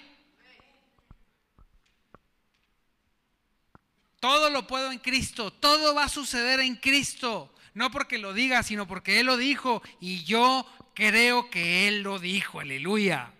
Todo 4.24 4.49
lo 4.49 4.65
puedo 4.65 4.89
en 4.93 4.99
Cristo, 4.99 5.51
todo 5.51 5.93
va 5.93 6.05
a 6.05 6.07
suceder 6.07 6.61
en 6.61 6.78
Cristo, 6.78 7.53
no 7.74 7.91
porque 7.91 8.17
lo 8.17 8.32
diga, 8.32 8.63
sino 8.63 8.88
porque 8.88 9.19
Él 9.19 9.26
lo 9.26 9.36
dijo 9.36 9.84
y 9.99 10.24
yo 10.24 10.65
creo 10.93 11.49
que 11.49 11.89
Él 11.89 12.03
lo 12.03 12.19
dijo, 12.19 12.61
aleluya. 12.61 13.34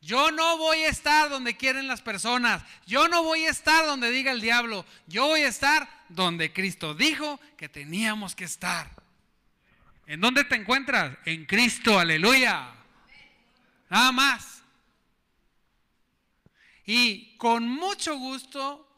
Yo 0.00 0.32
no 0.32 0.58
voy 0.58 0.78
a 0.78 0.88
estar 0.88 1.30
donde 1.30 1.56
quieren 1.56 1.86
las 1.86 2.02
personas. 2.02 2.64
Yo 2.84 3.06
no 3.06 3.22
voy 3.22 3.44
a 3.44 3.50
estar 3.50 3.86
donde 3.86 4.10
diga 4.10 4.32
el 4.32 4.40
diablo. 4.40 4.84
Yo 5.06 5.28
voy 5.28 5.42
a 5.42 5.48
estar 5.48 5.88
donde 6.08 6.52
Cristo 6.52 6.92
dijo 6.94 7.38
que 7.56 7.68
teníamos 7.68 8.34
que 8.34 8.46
estar. 8.46 8.90
¿En 10.08 10.20
dónde 10.20 10.42
te 10.42 10.56
encuentras? 10.56 11.16
En 11.24 11.46
Cristo, 11.46 11.96
aleluya. 11.96 12.74
Nada 13.88 14.10
más. 14.10 14.64
Y 16.84 17.36
con 17.36 17.68
mucho 17.68 18.16
gusto, 18.18 18.89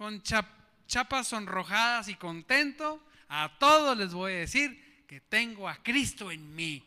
con 0.00 0.22
chapas 0.22 1.28
sonrojadas 1.28 2.08
y 2.08 2.14
contento, 2.14 3.04
a 3.28 3.58
todos 3.58 3.98
les 3.98 4.14
voy 4.14 4.32
a 4.32 4.36
decir 4.36 5.04
que 5.06 5.20
tengo 5.20 5.68
a 5.68 5.82
Cristo 5.82 6.30
en 6.30 6.56
mí 6.56 6.82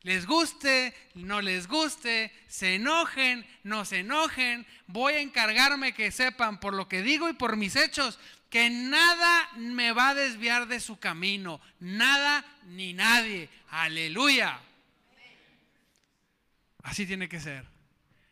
les 0.00 0.26
guste, 0.26 0.94
no 1.14 1.42
les 1.42 1.66
guste, 1.66 2.32
se 2.46 2.76
enojen, 2.76 3.44
no 3.64 3.84
se 3.84 3.98
enojen, 4.00 4.66
voy 4.86 5.12
a 5.12 5.20
encargarme 5.20 5.92
que 5.92 6.10
sepan 6.10 6.58
por 6.58 6.72
lo 6.72 6.88
que 6.88 7.02
digo 7.02 7.28
y 7.28 7.34
por 7.34 7.56
mis 7.56 7.76
hechos 7.76 8.18
que 8.48 8.70
nada 8.70 9.50
me 9.56 9.92
va 9.92 10.10
a 10.10 10.14
desviar 10.14 10.68
de 10.68 10.80
su 10.80 10.98
camino, 10.98 11.60
nada 11.80 12.44
ni 12.66 12.94
nadie. 12.94 13.50
Aleluya. 13.68 14.58
Así 16.82 17.06
tiene 17.06 17.28
que 17.28 17.40
ser. 17.40 17.66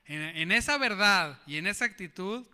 En, 0.04 0.20
en 0.20 0.52
esa 0.52 0.76
verdad 0.76 1.38
y 1.46 1.56
en 1.56 1.66
esa 1.66 1.86
actitud 1.86 2.46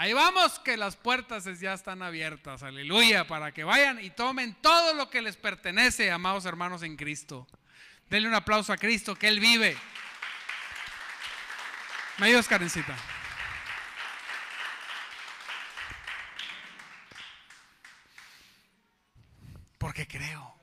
Ahí 0.00 0.12
vamos 0.12 0.60
que 0.60 0.76
las 0.76 0.94
puertas 0.94 1.44
ya 1.58 1.72
están 1.72 2.02
abiertas, 2.02 2.62
aleluya, 2.62 3.26
para 3.26 3.50
que 3.50 3.64
vayan 3.64 3.98
y 3.98 4.10
tomen 4.10 4.54
todo 4.62 4.94
lo 4.94 5.10
que 5.10 5.20
les 5.20 5.36
pertenece, 5.36 6.12
amados 6.12 6.44
hermanos 6.44 6.84
en 6.84 6.96
Cristo. 6.96 7.48
Denle 8.08 8.28
un 8.28 8.34
aplauso 8.36 8.72
a 8.72 8.76
Cristo, 8.76 9.16
que 9.16 9.26
Él 9.26 9.40
vive. 9.40 9.76
¿Me 12.18 12.26
ayudas, 12.26 12.46
Karencita? 12.46 12.96
Porque 19.78 20.06
creo. 20.06 20.54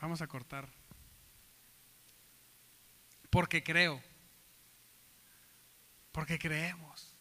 Vamos 0.00 0.20
a 0.20 0.26
cortar 0.26 0.81
porque 3.32 3.64
creo. 3.64 3.98
Porque 6.12 6.38
creemos. 6.38 7.11